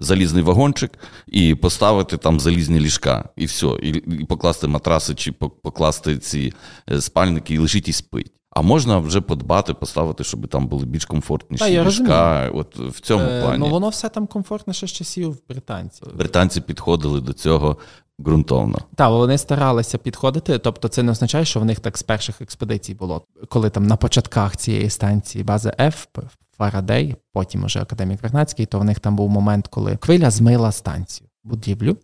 Залізний 0.00 0.42
вагончик 0.42 0.98
і 1.26 1.54
поставити 1.54 2.16
там 2.16 2.40
залізні 2.40 2.80
ліжка, 2.80 3.28
і 3.36 3.46
все, 3.46 3.66
і 3.66 3.88
і 3.88 4.24
покласти 4.24 4.66
матраси, 4.66 5.14
чи 5.14 5.32
покласти 5.32 6.18
ці 6.18 6.52
е, 6.90 7.00
спальники 7.00 7.54
і 7.54 7.58
лежить 7.58 7.88
і 7.88 7.92
спить. 7.92 8.37
А 8.58 8.62
можна 8.62 8.98
вже 8.98 9.20
подбати, 9.20 9.74
поставити, 9.74 10.24
щоб 10.24 10.48
там 10.48 10.66
були 10.66 10.86
більш 10.86 11.04
комфортніші 11.04 11.64
Та, 11.64 11.84
ліжка. 11.84 12.50
От 12.54 12.76
в 12.76 13.00
цьому 13.00 13.24
е, 13.24 13.42
плані. 13.42 13.58
Ну 13.58 13.68
воно 13.68 13.88
все 13.88 14.08
там 14.08 14.26
комфортне 14.26 14.74
ще 14.74 14.86
з 14.86 14.92
часів 14.92 15.36
британців. 15.48 16.08
Британці 16.14 16.60
підходили 16.60 17.20
до 17.20 17.32
цього 17.32 17.76
ґрунтовно. 18.20 18.78
Так, 18.94 19.10
вони 19.10 19.38
старалися 19.38 19.98
підходити. 19.98 20.58
Тобто, 20.58 20.88
це 20.88 21.02
не 21.02 21.12
означає, 21.12 21.44
що 21.44 21.60
в 21.60 21.64
них 21.64 21.80
так 21.80 21.98
з 21.98 22.02
перших 22.02 22.40
експедицій 22.40 22.94
було. 22.94 23.22
Коли 23.48 23.70
там 23.70 23.86
на 23.86 23.96
початках 23.96 24.56
цієї 24.56 24.90
станції 24.90 25.44
бази 25.44 25.72
F, 25.78 26.06
Фарадей, 26.56 27.16
потім 27.32 27.64
уже 27.64 27.80
академік 27.80 28.22
Вернацький, 28.22 28.66
то 28.66 28.78
в 28.78 28.84
них 28.84 29.00
там 29.00 29.16
був 29.16 29.30
момент, 29.30 29.68
коли 29.68 29.98
хвиля 30.00 30.30
змила 30.30 30.72
станцію 30.72 31.28
будівлю, 31.44 31.96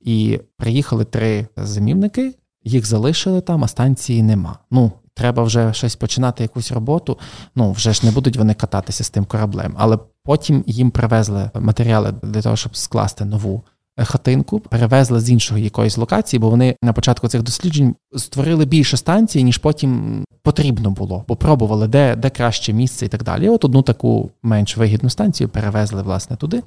і 0.00 0.40
приїхали 0.56 1.04
три 1.04 1.46
зимівники. 1.56 2.34
Їх 2.64 2.86
залишили 2.86 3.40
там, 3.40 3.64
а 3.64 3.68
станції 3.68 4.22
нема. 4.22 4.58
Ну 4.70 4.92
треба 5.14 5.42
вже 5.42 5.72
щось 5.72 5.96
починати, 5.96 6.42
якусь 6.42 6.72
роботу. 6.72 7.18
Ну 7.56 7.72
вже 7.72 7.92
ж 7.92 8.06
не 8.06 8.12
будуть 8.12 8.36
вони 8.36 8.54
кататися 8.54 9.04
з 9.04 9.10
тим 9.10 9.24
кораблем. 9.24 9.74
Але 9.78 9.98
потім 10.24 10.64
їм 10.66 10.90
привезли 10.90 11.50
матеріали 11.54 12.14
для 12.22 12.42
того, 12.42 12.56
щоб 12.56 12.76
скласти 12.76 13.24
нову. 13.24 13.62
Хатинку 13.98 14.60
перевезли 14.60 15.20
з 15.20 15.30
іншої 15.30 15.64
якоїсь 15.64 15.98
локації, 15.98 16.40
бо 16.40 16.50
вони 16.50 16.76
на 16.82 16.92
початку 16.92 17.28
цих 17.28 17.42
досліджень 17.42 17.94
створили 18.16 18.64
більше 18.64 18.96
станцій, 18.96 19.44
ніж 19.44 19.58
потім 19.58 20.24
потрібно 20.42 20.90
було, 20.90 21.24
бо 21.28 21.36
пробували, 21.36 21.88
де 21.88 22.16
де 22.16 22.30
краще 22.30 22.72
місце 22.72 23.06
і 23.06 23.08
так 23.08 23.22
далі. 23.22 23.48
От 23.48 23.64
одну 23.64 23.82
таку 23.82 24.30
менш 24.42 24.76
вигідну 24.76 25.10
станцію 25.10 25.48
перевезли 25.48 26.02
власне 26.02 26.36
туди. 26.36 26.62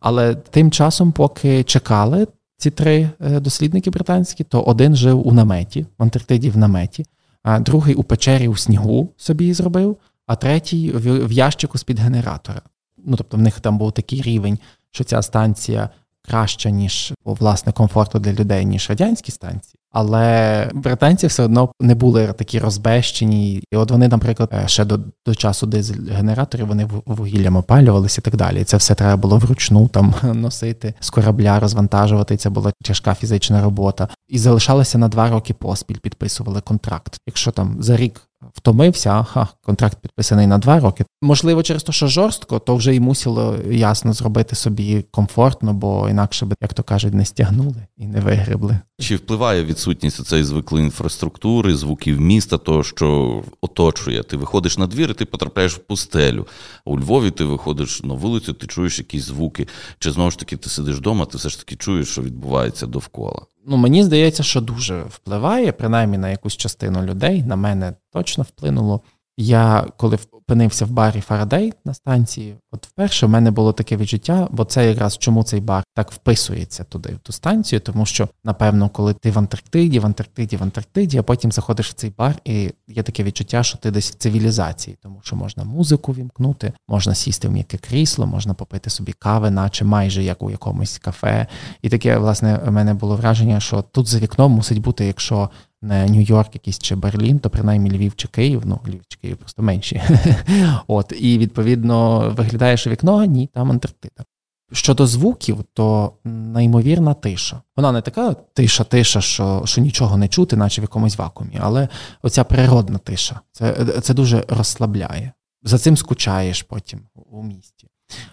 Але 0.00 0.34
тим 0.34 0.70
часом, 0.70 1.12
поки 1.12 1.64
чекали 1.64 2.26
ці 2.56 2.70
три 2.70 3.10
е, 3.20 3.40
дослідники 3.40 3.90
британські, 3.90 4.44
то 4.44 4.62
один 4.62 4.96
жив 4.96 5.26
у 5.26 5.32
наметі, 5.32 5.86
в 5.98 6.02
Антарктиді 6.02 6.50
в 6.50 6.56
наметі 6.56 7.04
другий 7.44 7.94
у 7.94 8.02
печері 8.02 8.48
у 8.48 8.56
снігу 8.56 9.14
собі 9.16 9.54
зробив, 9.54 9.96
а 10.26 10.36
третій 10.36 10.92
в 10.94 11.32
ящику 11.32 11.78
з-під 11.78 11.98
генератора. 11.98 12.62
Ну 12.98 13.16
тобто 13.16 13.36
в 13.36 13.40
них 13.40 13.60
там 13.60 13.78
був 13.78 13.92
такий 13.92 14.22
рівень, 14.22 14.58
що 14.90 15.04
ця 15.04 15.22
станція 15.22 15.90
краща, 16.22 16.70
ніж 16.70 17.12
власне 17.24 17.72
комфорту 17.72 18.18
для 18.18 18.32
людей, 18.32 18.64
ніж 18.64 18.90
радянські 18.90 19.32
станції. 19.32 19.79
Але 19.92 20.70
британці 20.74 21.26
все 21.26 21.42
одно 21.42 21.72
не 21.80 21.94
були 21.94 22.26
такі 22.26 22.58
розбещені. 22.58 23.62
І 23.72 23.76
от 23.76 23.90
вони, 23.90 24.08
наприклад, 24.08 24.50
е, 24.52 24.68
ще 24.68 24.84
до 24.84 25.00
до 25.26 25.34
часу 25.34 25.66
дизель-генераторів 25.66 26.66
вони 26.66 26.88
вугіллям 27.06 27.56
опалювалися 27.56 28.20
і 28.20 28.24
так 28.24 28.36
далі. 28.36 28.64
Це 28.64 28.76
все 28.76 28.94
треба 28.94 29.16
було 29.16 29.38
вручну 29.38 29.88
там 29.88 30.14
носити 30.34 30.94
з 31.00 31.10
корабля, 31.10 31.60
розвантажувати. 31.60 32.36
Це 32.36 32.50
була 32.50 32.72
тяжка 32.84 33.14
фізична 33.14 33.62
робота. 33.62 34.08
І 34.28 34.38
залишалося 34.38 34.98
на 34.98 35.08
два 35.08 35.30
роки 35.30 35.54
поспіль, 35.54 35.98
підписували 35.98 36.60
контракт. 36.60 37.16
Якщо 37.26 37.50
там 37.50 37.76
за 37.80 37.96
рік 37.96 38.20
втомився, 38.54 39.10
ага, 39.10 39.48
контракт 39.62 39.98
підписаний 40.02 40.46
на 40.46 40.58
два 40.58 40.80
роки. 40.80 41.04
Можливо, 41.22 41.62
через 41.62 41.82
те, 41.82 41.92
що 41.92 42.06
жорстко, 42.06 42.58
то 42.58 42.76
вже 42.76 42.94
й 42.94 43.00
мусило 43.00 43.56
ясно 43.70 44.12
зробити 44.12 44.56
собі 44.56 45.04
комфортно, 45.10 45.72
бо 45.74 46.08
інакше 46.08 46.46
би, 46.46 46.56
як 46.62 46.74
то 46.74 46.82
кажуть, 46.82 47.14
не 47.14 47.24
стягнули 47.24 47.86
і 47.96 48.06
не 48.06 48.20
вигребли. 48.20 48.78
Чи 49.00 49.16
впливає 49.16 49.64
відсутність 49.64 50.26
цієї 50.26 50.44
звиклої 50.44 50.84
інфраструктури, 50.84 51.76
звуків 51.76 52.20
міста, 52.20 52.58
того, 52.58 52.82
що 52.84 53.42
оточує? 53.60 54.22
Ти 54.22 54.36
виходиш 54.36 54.78
на 54.78 54.86
двір, 54.86 55.10
і 55.10 55.14
ти 55.14 55.24
потрапляєш 55.24 55.74
в 55.74 55.78
пустелю. 55.78 56.46
У 56.84 56.98
Львові 56.98 57.30
ти 57.30 57.44
виходиш 57.44 58.02
на 58.02 58.14
вулицю, 58.14 58.52
ти 58.52 58.66
чуєш 58.66 58.98
якісь 58.98 59.24
звуки. 59.24 59.68
Чи 59.98 60.12
знову 60.12 60.30
ж 60.30 60.38
таки 60.38 60.56
ти 60.56 60.70
сидиш 60.70 60.96
вдома, 60.96 61.26
ти 61.26 61.38
все 61.38 61.48
ж 61.48 61.58
таки 61.58 61.76
чуєш, 61.76 62.08
що 62.08 62.22
відбувається 62.22 62.86
довкола? 62.86 63.42
Ну, 63.66 63.76
мені 63.76 64.04
здається, 64.04 64.42
що 64.42 64.60
дуже 64.60 65.02
впливає, 65.02 65.72
принаймні 65.72 66.18
на 66.18 66.30
якусь 66.30 66.56
частину 66.56 67.02
людей. 67.02 67.42
На 67.42 67.56
мене 67.56 67.94
точно 68.12 68.44
вплинуло. 68.44 69.00
Я 69.36 69.86
коли 69.96 70.16
опинився 70.50 70.84
в 70.84 70.90
барі 70.90 71.20
Фарадей 71.20 71.72
на 71.84 71.94
станції, 71.94 72.54
от 72.72 72.86
вперше 72.86 73.26
в 73.26 73.28
мене 73.28 73.50
було 73.50 73.72
таке 73.72 73.96
відчуття, 73.96 74.48
бо 74.50 74.64
це 74.64 74.88
якраз 74.88 75.18
чому 75.18 75.44
цей 75.44 75.60
бар 75.60 75.84
так 75.94 76.12
вписується 76.12 76.84
туди, 76.84 77.08
в 77.14 77.18
ту 77.18 77.32
станцію, 77.32 77.80
тому 77.80 78.06
що, 78.06 78.28
напевно, 78.44 78.88
коли 78.88 79.14
ти 79.14 79.30
в 79.30 79.38
Антарктиді, 79.38 79.98
в 79.98 80.06
Антарктиді, 80.06 80.56
в 80.56 80.62
Антарктиді, 80.62 81.18
а 81.18 81.22
потім 81.22 81.52
заходиш 81.52 81.90
в 81.90 81.92
цей 81.92 82.12
бар, 82.18 82.34
і 82.44 82.70
є 82.88 83.02
таке 83.02 83.22
відчуття, 83.22 83.62
що 83.62 83.78
ти 83.78 83.90
десь 83.90 84.10
в 84.10 84.14
цивілізації, 84.14 84.96
тому 85.02 85.20
що 85.22 85.36
можна 85.36 85.64
музику 85.64 86.12
вімкнути, 86.12 86.72
можна 86.88 87.14
сісти 87.14 87.48
в 87.48 87.52
м'яке 87.52 87.78
крісло, 87.78 88.26
можна 88.26 88.54
попити 88.54 88.90
собі 88.90 89.12
кави, 89.12 89.50
наче 89.50 89.84
майже 89.84 90.22
як 90.22 90.42
у 90.42 90.50
якомусь 90.50 90.98
кафе. 90.98 91.46
І 91.82 91.88
таке, 91.88 92.18
власне, 92.18 92.60
в 92.66 92.70
мене 92.70 92.94
було 92.94 93.16
враження, 93.16 93.60
що 93.60 93.82
тут 93.82 94.06
за 94.06 94.18
вікном 94.18 94.52
мусить 94.52 94.78
бути, 94.78 95.06
якщо 95.06 95.50
не 95.82 96.06
Нью-Йорк, 96.06 96.48
якийсь 96.54 96.78
чи 96.78 96.94
Берлін, 96.94 97.38
то 97.38 97.50
принаймні 97.50 97.90
Львів 97.90 98.16
чи 98.16 98.28
Київ, 98.28 98.62
ну 98.64 98.80
Львів 98.86 99.02
чи 99.08 99.18
Київ 99.18 99.36
просто 99.36 99.62
менші. 99.62 100.02
От, 100.86 101.12
І 101.20 101.38
відповідно 101.38 102.20
виглядаєш 102.36 102.86
у 102.86 102.90
вікно, 102.90 103.24
ні, 103.24 103.46
там 103.54 103.70
Антарктида. 103.70 104.24
Щодо 104.72 105.06
звуків, 105.06 105.64
то 105.72 106.12
неймовірна 106.24 107.14
тиша. 107.14 107.62
Вона 107.76 107.92
не 107.92 108.00
така 108.00 108.36
тиша-тиша, 108.54 109.20
що 109.20 109.62
що 109.64 109.80
нічого 109.80 110.16
не 110.16 110.28
чути, 110.28 110.56
наче 110.56 110.80
в 110.80 110.84
якомусь 110.84 111.18
вакуумі, 111.18 111.58
але 111.60 111.88
оця 112.22 112.44
природна 112.44 112.98
тиша 112.98 113.40
це, 113.52 113.86
це 114.02 114.14
дуже 114.14 114.44
розслабляє. 114.48 115.32
За 115.62 115.78
цим 115.78 115.96
скучаєш 115.96 116.62
потім 116.62 117.00
у 117.30 117.42
місті. 117.42 117.86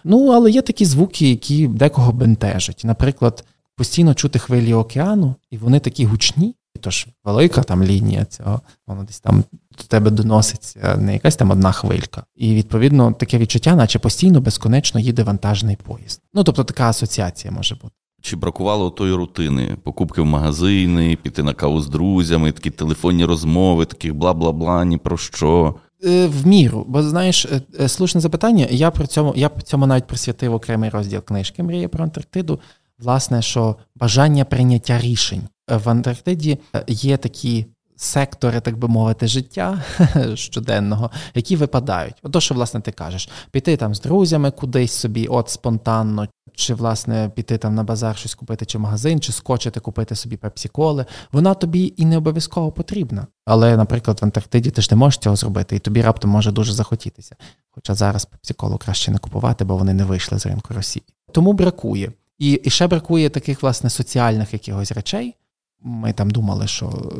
Ну, 0.04 0.28
але 0.28 0.52
є 0.52 0.62
такі 0.62 0.86
звуки, 0.86 1.30
які 1.30 1.67
декого 1.67 2.12
бентежать. 2.12 2.82
Наприклад, 2.86 3.46
постійно 3.76 4.13
чути 4.13 4.39
хвилі 4.39 4.74
океану, 4.74 5.36
і 5.52 5.58
вони 5.58 5.80
такі 5.80 6.06
гучні. 6.06 6.56
Тож 6.82 7.08
велика 7.24 7.63
там 7.63 7.84
лінія 7.84 8.26
цього, 8.26 8.62
воно 8.88 9.04
десь 9.04 9.20
там 9.20 9.43
до 9.78 9.84
тебе 9.84 10.12
доноситься 10.12 10.98
не 10.98 11.13
якась 11.13 11.36
там 11.36 11.52
одна 11.52 11.72
хвилька. 11.72 12.24
І 12.36 12.56
відповідно 12.56 13.12
таке 13.12 13.38
відчуття, 13.38 13.76
наче 13.76 14.00
постійно 14.00 14.42
безконечно 14.42 15.00
їде 15.00 15.24
вантажний 15.24 15.78
поїзд. 15.84 16.22
Ну 16.34 16.44
тобто 16.44 16.63
така 16.63 16.90
асоціація 16.90 17.52
може 17.52 17.76
бути. 17.76 17.94
Чи 18.22 18.36
бракувало 18.36 18.90
тої 18.90 19.13
рутини, 19.13 19.78
покупки 19.84 20.22
в 20.22 20.26
магазини, 20.26 21.18
піти 21.24 21.44
на 21.44 21.54
каву 21.54 21.82
з 21.82 21.88
друзями, 21.88 22.52
такі 22.52 22.70
телефонні 22.70 23.26
розмови, 23.26 23.86
таких 23.86 24.16
бла 24.16 24.34
бла 24.34 24.52
бла, 24.52 24.86
ні 24.86 24.98
про 24.98 25.18
що. 25.18 25.76
Е, 26.04 26.28
в 26.28 26.48
міру, 26.48 26.86
бо 26.88 27.04
знаєш, 27.04 27.46
е, 27.46 27.62
е, 27.80 27.88
слушне 27.88 28.22
запитання. 28.22 28.68
Я 28.70 28.92
при 28.92 29.08
цьому 29.08 29.34
я 29.36 29.50
при 29.50 29.62
цьому 29.62 29.88
навіть 29.88 30.08
присвятив 30.08 30.54
окремий 30.54 30.90
розділ 30.90 31.22
книжки 31.22 31.63
Мрія 31.63 31.90
про 31.90 32.04
Антарктиду. 32.04 32.60
Власне, 33.00 33.42
що 33.42 33.76
бажання 33.96 34.46
прийняття 34.46 35.00
рішень 35.00 35.42
в 35.68 35.90
Антарктиді 35.90 36.58
є 36.88 37.18
такі 37.18 37.66
сектори, 37.98 38.60
так 38.60 38.78
би 38.78 38.88
мовити, 38.88 39.28
життя 39.28 39.84
щоденного, 40.36 41.12
які 41.36 41.56
випадають. 41.56 42.16
Ото, 42.24 42.42
що, 42.42 42.56
власне, 42.56 42.82
ти 42.82 42.92
кажеш, 42.92 43.30
піти 43.52 43.78
там 43.78 43.96
з 43.96 44.02
друзями 44.02 44.52
кудись 44.52 44.92
собі, 44.92 45.28
от 45.28 45.50
спонтанно, 45.50 46.28
чи, 46.56 46.74
власне, 46.74 47.32
піти 47.36 47.58
там 47.58 47.76
на 47.76 47.84
базар 47.84 48.18
щось 48.18 48.36
купити, 48.36 48.66
чи 48.66 48.78
магазин, 48.78 49.20
чи 49.20 49.32
скочити, 49.32 49.80
купити 49.80 50.16
собі 50.16 50.38
пепсіколи, 50.38 51.06
вона 51.32 51.54
тобі 51.54 51.94
і 51.98 52.06
не 52.06 52.18
обов'язково 52.18 52.72
потрібна. 52.72 53.28
Але, 53.46 53.78
наприклад, 53.78 54.22
в 54.22 54.26
Антарктиді 54.26 54.70
ти 54.72 54.82
ж 54.82 54.88
не 54.92 54.98
можеш 54.98 55.18
цього 55.18 55.36
зробити, 55.36 55.76
і 55.76 55.80
тобі 55.80 56.02
раптом 56.02 56.32
може 56.32 56.52
дуже 56.52 56.74
захотітися. 56.74 57.36
Хоча 57.72 57.96
зараз 57.96 58.26
пепсіколу 58.26 58.78
краще 58.78 59.12
не 59.12 59.18
купувати, 59.18 59.66
бо 59.66 59.78
вони 59.78 59.94
не 59.94 60.04
вийшли 60.04 60.40
з 60.40 60.46
ринку 60.46 60.74
Росії. 60.74 61.04
Тому 61.32 61.54
бракує. 61.54 62.12
І, 62.38 62.52
і 62.52 62.70
ще 62.70 62.88
бракує 62.88 63.30
таких, 63.30 63.64
власне, 63.64 63.90
соціальних 63.90 64.54
якихось 64.54 64.92
речей. 64.92 65.36
Ми 65.82 66.14
там 66.14 66.30
думали, 66.30 66.68
що 66.68 67.12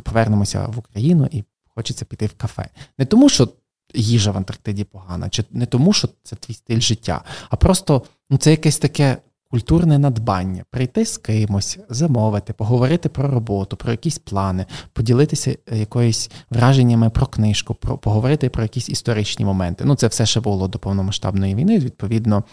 повернемося 0.00 0.66
в 0.66 0.78
Україну 0.78 1.28
і 1.32 1.44
хочеться 1.74 2.04
піти 2.04 2.26
в 2.26 2.32
кафе. 2.32 2.68
Не 2.98 3.04
тому, 3.04 3.28
що 3.28 3.48
їжа 3.94 4.30
в 4.30 4.36
Антарктиді 4.36 4.84
погана, 4.84 5.28
чи 5.28 5.44
не 5.50 5.66
тому, 5.66 5.92
що 5.92 6.08
це 6.22 6.36
твій 6.36 6.54
стиль 6.54 6.80
життя, 6.80 7.24
а 7.50 7.56
просто 7.56 8.02
ну, 8.30 8.38
це 8.38 8.50
якесь 8.50 8.78
таке 8.78 9.16
культурне 9.52 9.98
надбання 9.98 10.64
прийти 10.70 11.06
з 11.06 11.18
кимось, 11.18 11.78
замовити, 11.88 12.52
поговорити 12.52 13.08
про 13.08 13.30
роботу, 13.30 13.76
про 13.76 13.90
якісь 13.90 14.18
плани, 14.18 14.66
поділитися 14.92 15.56
е, 15.66 15.78
якоюсь 15.78 16.30
враженнями 16.50 17.10
про 17.10 17.26
книжку, 17.26 17.74
про 17.74 17.98
поговорити 17.98 18.48
про 18.48 18.62
якісь 18.62 18.88
історичні 18.88 19.44
моменти. 19.44 19.84
Ну, 19.84 19.94
це 19.94 20.06
все 20.06 20.26
ще 20.26 20.40
було 20.40 20.68
до 20.68 20.78
повномасштабної 20.78 21.54
війни. 21.54 21.78
Відповідно, 21.78 22.44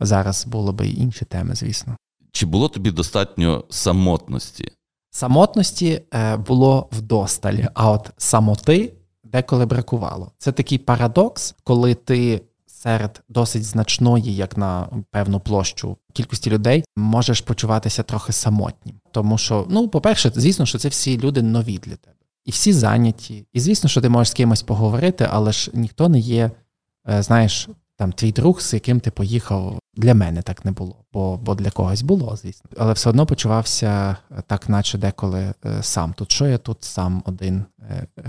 зараз 0.00 0.46
було 0.46 0.72
би 0.72 0.88
інші 0.88 1.24
теми, 1.24 1.54
звісно. 1.54 1.96
Чи 2.32 2.46
було 2.46 2.68
тобі 2.68 2.90
достатньо 2.90 3.64
самотності? 3.70 4.72
Самотності 5.16 6.02
е, 6.14 6.36
було 6.36 6.88
вдосталь, 6.92 7.58
а 7.74 7.90
от 7.90 8.10
самоти 8.16 8.92
деколи 9.24 9.66
бракувало. 9.66 10.32
Це 10.38 10.52
такий 10.52 10.78
парадокс, 10.78 11.54
коли 11.64 11.94
ти 11.94 12.42
серед 12.66 13.22
досить 13.28 13.64
значної, 13.64 14.36
як 14.36 14.56
на 14.56 14.88
певну 15.10 15.40
площу 15.40 15.96
кількості 16.12 16.50
людей, 16.50 16.84
можеш 16.96 17.40
почуватися 17.40 18.02
трохи 18.02 18.32
самотнім. 18.32 18.96
Тому 19.10 19.38
що, 19.38 19.66
ну, 19.70 19.88
по-перше, 19.88 20.32
звісно, 20.34 20.66
що 20.66 20.78
це 20.78 20.88
всі 20.88 21.18
люди 21.18 21.42
нові 21.42 21.78
для 21.78 21.96
тебе. 21.96 22.16
І 22.44 22.50
всі 22.50 22.72
зайняті. 22.72 23.46
І 23.52 23.60
звісно, 23.60 23.88
що 23.88 24.00
ти 24.00 24.08
можеш 24.08 24.30
з 24.30 24.34
кимось 24.34 24.62
поговорити, 24.62 25.28
але 25.30 25.52
ж 25.52 25.70
ніхто 25.74 26.08
не 26.08 26.18
є, 26.18 26.50
е, 27.08 27.22
знаєш, 27.22 27.68
там 27.96 28.12
твій 28.12 28.32
друг, 28.32 28.60
з 28.60 28.74
яким 28.74 29.00
ти 29.00 29.10
поїхав. 29.10 29.78
Для 29.96 30.14
мене 30.14 30.42
так 30.42 30.64
не 30.64 30.70
було, 30.70 31.04
бо 31.12 31.36
бо 31.36 31.54
для 31.54 31.70
когось 31.70 32.02
було, 32.02 32.36
звісно. 32.36 32.70
Але 32.76 32.92
все 32.92 33.10
одно 33.10 33.26
почувався 33.26 34.16
е, 34.30 34.42
так, 34.46 34.68
наче 34.68 34.98
деколи 34.98 35.54
е, 35.64 35.82
сам. 35.82 36.12
Тут 36.12 36.32
що 36.32 36.46
я 36.46 36.58
тут 36.58 36.84
сам 36.84 37.22
один 37.26 37.64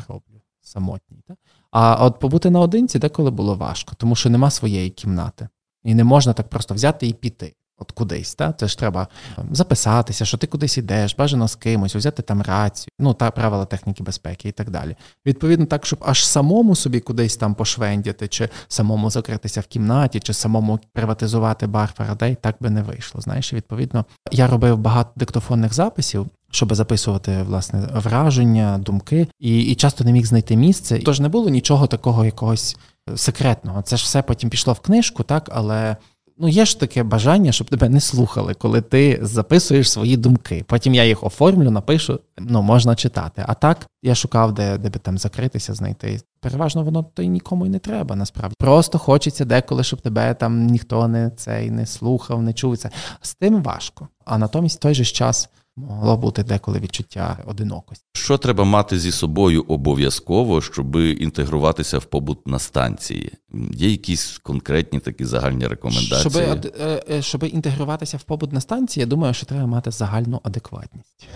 роблю, 0.07 0.41
самотній. 0.61 1.21
Так? 1.27 1.37
А 1.71 2.05
от 2.05 2.19
побути 2.19 2.49
наодинці 2.49 2.99
деколи 2.99 3.31
було 3.31 3.55
важко, 3.55 3.93
тому 3.97 4.15
що 4.15 4.29
нема 4.29 4.51
своєї 4.51 4.89
кімнати. 4.89 5.47
І 5.83 5.95
не 5.95 6.03
можна 6.03 6.33
так 6.33 6.49
просто 6.49 6.73
взяти 6.73 7.07
і 7.07 7.13
піти. 7.13 7.53
От 7.77 7.91
кудись, 7.91 8.35
та 8.35 8.53
це 8.53 8.67
ж 8.67 8.79
треба 8.79 9.07
записатися, 9.51 10.25
що 10.25 10.37
ти 10.37 10.47
кудись 10.47 10.77
йдеш, 10.77 11.15
бажано 11.15 11.47
з 11.47 11.55
кимось, 11.55 11.95
взяти 11.95 12.21
там 12.21 12.41
рацію, 12.41 12.89
ну 12.99 13.13
та 13.13 13.31
правила 13.31 13.65
техніки 13.65 14.03
безпеки 14.03 14.49
і 14.49 14.51
так 14.51 14.69
далі. 14.69 14.95
Відповідно, 15.25 15.65
так, 15.65 15.85
щоб 15.85 16.03
аж 16.05 16.27
самому 16.27 16.75
собі 16.75 16.99
кудись 16.99 17.37
там 17.37 17.55
пошвендяти, 17.55 18.27
чи 18.27 18.49
самому 18.67 19.09
закритися 19.09 19.61
в 19.61 19.65
кімнаті, 19.65 20.19
чи 20.19 20.33
самому 20.33 20.79
приватизувати 20.93 21.67
бар 21.67 21.93
Фарадей, 21.97 22.35
так 22.41 22.55
би 22.59 22.69
не 22.69 22.81
вийшло. 22.81 23.21
Знаєш, 23.21 23.53
відповідно, 23.53 24.05
я 24.31 24.47
робив 24.47 24.77
багато 24.77 25.11
диктофонних 25.15 25.73
записів 25.73 26.29
щоб 26.51 26.75
записувати 26.75 27.43
власне 27.43 27.89
враження, 27.93 28.77
думки, 28.77 29.27
і 29.39 29.61
і 29.61 29.75
часто 29.75 30.03
не 30.03 30.11
міг 30.11 30.25
знайти 30.25 30.55
місце. 30.55 30.99
Тож 30.99 31.19
не 31.19 31.29
було 31.29 31.49
нічого 31.49 31.87
такого 31.87 32.25
якогось 32.25 32.77
секретного. 33.15 33.81
Це 33.81 33.97
ж 33.97 34.03
все 34.03 34.21
потім 34.21 34.49
пішло 34.49 34.73
в 34.73 34.79
книжку, 34.79 35.23
так 35.23 35.49
але. 35.53 35.97
Ну, 36.37 36.47
є 36.47 36.65
ж 36.65 36.79
таке 36.79 37.03
бажання, 37.03 37.51
щоб 37.51 37.69
тебе 37.69 37.89
не 37.89 37.99
слухали, 37.99 38.53
коли 38.53 38.81
ти 38.81 39.19
записуєш 39.21 39.91
свої 39.91 40.17
думки. 40.17 40.65
Потім 40.67 40.93
я 40.93 41.05
їх 41.05 41.23
оформлю, 41.23 41.71
напишу, 41.71 42.19
ну 42.37 42.61
можна 42.61 42.95
читати. 42.95 43.43
А 43.47 43.53
так 43.53 43.87
я 44.03 44.15
шукав, 44.15 44.53
де 44.53 44.77
де 44.77 44.89
би 44.89 44.99
там 44.99 45.17
закритися, 45.17 45.73
знайти. 45.73 46.19
Переважно 46.39 46.83
воно 46.83 47.03
то 47.03 47.21
й 47.21 47.27
нікому 47.27 47.65
й 47.65 47.69
не 47.69 47.79
треба. 47.79 48.15
Насправді 48.15 48.55
просто 48.59 48.99
хочеться 48.99 49.45
деколи, 49.45 49.83
щоб 49.83 50.01
тебе 50.01 50.33
там 50.33 50.67
ніхто 50.67 51.07
не 51.07 51.29
цей 51.29 51.71
не 51.71 51.85
слухав, 51.85 52.41
не 52.41 52.53
чув 52.53 52.77
це. 52.77 52.89
З 53.21 53.35
тим 53.35 53.63
важко. 53.63 54.07
А 54.25 54.37
натомість 54.37 54.79
в 54.79 54.81
той 54.81 54.93
же 54.93 55.05
час 55.05 55.49
могло 55.77 56.17
бути 56.17 56.43
деколи 56.43 56.79
відчуття 56.79 57.37
одинокості. 57.45 58.05
Що 58.13 58.37
треба 58.37 58.63
мати 58.63 58.99
зі 58.99 59.11
собою 59.11 59.65
обов'язково, 59.67 60.61
щоб 60.61 60.95
інтегруватися 60.95 61.97
в 61.97 62.05
побут 62.05 62.47
на 62.47 62.59
станції? 62.59 63.31
Є 63.71 63.89
якісь 63.89 64.37
конкретні 64.37 64.99
такі 64.99 65.25
загальні 65.25 65.67
рекомендації? 65.67 66.19
Щоб 66.19 66.35
е, 66.79 67.03
е, 67.09 67.21
щоб 67.21 67.43
інтегруватися 67.43 68.17
в 68.17 68.23
побут 68.23 68.53
на 68.53 68.61
станції, 68.61 69.01
я 69.01 69.07
думаю, 69.07 69.33
що 69.33 69.45
треба 69.45 69.65
мати 69.65 69.91
загальну 69.91 70.41
адекватність. 70.43 71.27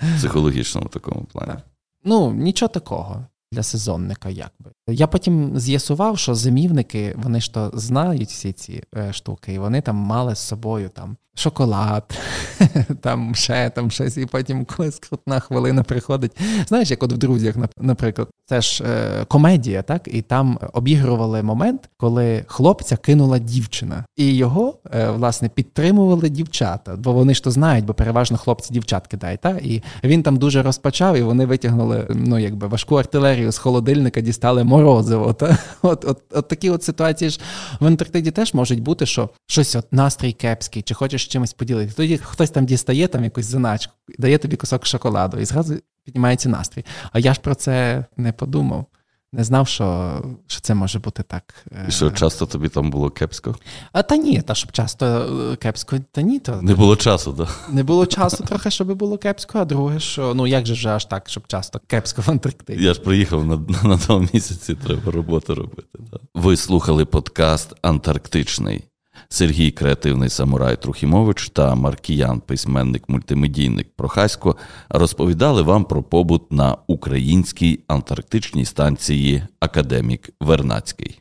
В 0.00 0.16
психологічному 0.16 0.88
такому 0.88 1.24
плані. 1.32 1.52
Так. 1.52 1.62
Ну, 2.04 2.32
нічого 2.32 2.68
такого 2.68 3.26
для 3.52 3.62
сезонника, 3.62 4.28
якби. 4.28 4.70
Я 4.88 5.06
потім 5.06 5.58
з'ясував, 5.58 6.18
що 6.18 6.34
зимівники, 6.34 7.14
вони 7.16 7.40
ж 7.40 7.54
то 7.54 7.70
знають 7.74 8.28
всі 8.28 8.52
ці 8.52 8.82
е, 8.96 9.12
штуки, 9.12 9.52
і 9.52 9.58
вони 9.58 9.80
там 9.80 9.96
мали 9.96 10.34
з 10.34 10.38
собою 10.38 10.88
там 10.88 11.16
шоколад, 11.38 12.18
там 13.00 13.34
ще 13.34 13.70
там 13.70 13.90
щось, 13.90 14.16
і 14.16 14.26
потім 14.26 14.64
коли 14.64 14.90
скрутна 14.90 15.40
хвилина 15.40 15.82
приходить. 15.82 16.32
Знаєш, 16.66 16.90
як 16.90 17.02
от 17.02 17.12
в 17.12 17.16
друзях, 17.16 17.54
наприклад, 17.80 18.28
це 18.46 18.60
ж 18.60 18.84
е, 18.84 19.24
комедія, 19.24 19.82
так? 19.82 20.08
І 20.12 20.22
там 20.22 20.58
обігрували 20.72 21.42
момент, 21.42 21.90
коли 21.96 22.44
хлопця 22.46 22.96
кинула 22.96 23.38
дівчина, 23.38 24.04
і 24.16 24.36
його 24.36 24.78
е, 24.94 25.10
власне 25.10 25.48
підтримували 25.48 26.28
дівчата, 26.28 26.96
бо 26.96 27.12
вони 27.12 27.34
ж 27.34 27.44
то 27.44 27.50
знають, 27.50 27.84
бо 27.84 27.94
переважно 27.94 28.36
хлопці 28.36 28.74
дівчат 28.74 29.06
кидають. 29.06 29.40
Так? 29.40 29.66
І 29.66 29.82
він 30.04 30.22
там 30.22 30.36
дуже 30.36 30.62
розпочав, 30.62 31.16
і 31.16 31.22
вони 31.22 31.46
витягнули 31.46 32.06
ну, 32.10 32.38
якби 32.38 32.66
важку 32.66 32.96
артилерію 32.96 33.37
з 33.50 33.58
холодильника, 33.58 34.20
дістали 34.20 34.64
морозиво. 34.64 35.32
Та? 35.32 35.58
От, 35.82 36.04
от, 36.04 36.22
от 36.30 36.48
такі 36.48 36.70
от 36.70 36.82
ситуації 36.82 37.30
ж 37.30 37.40
в 37.80 37.86
Антарктиді 37.86 38.30
теж 38.30 38.54
можуть 38.54 38.82
бути, 38.82 39.06
що 39.06 39.30
щось 39.46 39.76
от 39.76 39.92
настрій 39.92 40.32
кепський, 40.32 40.82
чи 40.82 40.94
хочеш 40.94 41.26
чимось 41.26 41.52
поділити. 41.52 41.92
Тоді 41.96 42.18
хтось 42.18 42.50
там 42.50 42.66
дістає 42.66 43.08
там 43.08 43.24
якусь 43.24 43.46
заначку, 43.46 43.92
дає 44.18 44.38
тобі 44.38 44.56
кусок 44.56 44.86
шоколаду 44.86 45.38
і 45.38 45.44
зразу 45.44 45.74
піднімається 46.04 46.48
настрій. 46.48 46.84
А 47.12 47.18
я 47.18 47.34
ж 47.34 47.40
про 47.40 47.54
це 47.54 48.04
не 48.16 48.32
подумав. 48.32 48.86
Не 49.32 49.44
знав, 49.44 49.68
що 49.68 50.20
що 50.46 50.60
це 50.60 50.74
може 50.74 50.98
бути 50.98 51.22
так. 51.22 51.54
І 51.88 51.90
що 51.90 52.10
часто 52.10 52.46
тобі 52.46 52.68
там 52.68 52.90
було 52.90 53.10
кепсько? 53.10 53.56
А 53.92 54.02
та 54.02 54.16
ні, 54.16 54.42
та 54.42 54.54
щоб 54.54 54.72
часто 54.72 55.06
е, 55.52 55.56
кепсько, 55.56 55.96
та 56.12 56.22
ні, 56.22 56.38
то 56.38 56.62
не 56.62 56.74
було 56.74 56.96
часу, 56.96 57.32
так? 57.32 57.68
Не 57.70 57.82
було 57.82 58.06
часу 58.06 58.44
трохи, 58.44 58.70
щоб 58.70 58.94
було 58.94 59.18
кепсько, 59.18 59.58
а 59.58 59.64
друге, 59.64 60.00
що 60.00 60.34
ну 60.34 60.46
як 60.46 60.66
же 60.66 60.72
вже 60.72 60.88
аж 60.88 61.04
так, 61.04 61.28
щоб 61.28 61.46
часто 61.46 61.80
кепсько 61.86 62.22
в 62.22 62.30
Антарктиді. 62.30 62.84
Я 62.84 62.94
ж 62.94 63.00
приїхав 63.00 63.46
на 63.46 63.56
на, 63.56 63.88
на 63.88 63.98
тому 63.98 64.28
місяці, 64.32 64.74
треба 64.74 65.12
роботу 65.12 65.54
робити. 65.54 65.98
Да. 66.12 66.18
Ви 66.34 66.56
слухали 66.56 67.04
подкаст 67.04 67.74
Антарктичний. 67.82 68.84
Сергій 69.30 69.70
Креативний 69.70 70.28
Самурай 70.28 70.82
Трухімович 70.82 71.48
та 71.48 71.74
Маркіян, 71.74 72.40
письменник-мультимедійник 72.40 73.86
Прохасько, 73.96 74.56
розповідали 74.88 75.62
вам 75.62 75.84
про 75.84 76.02
побут 76.02 76.52
на 76.52 76.76
українській 76.86 77.80
антарктичній 77.86 78.64
станції 78.64 79.42
Академік 79.60 80.30
Вернацький. 80.40 81.20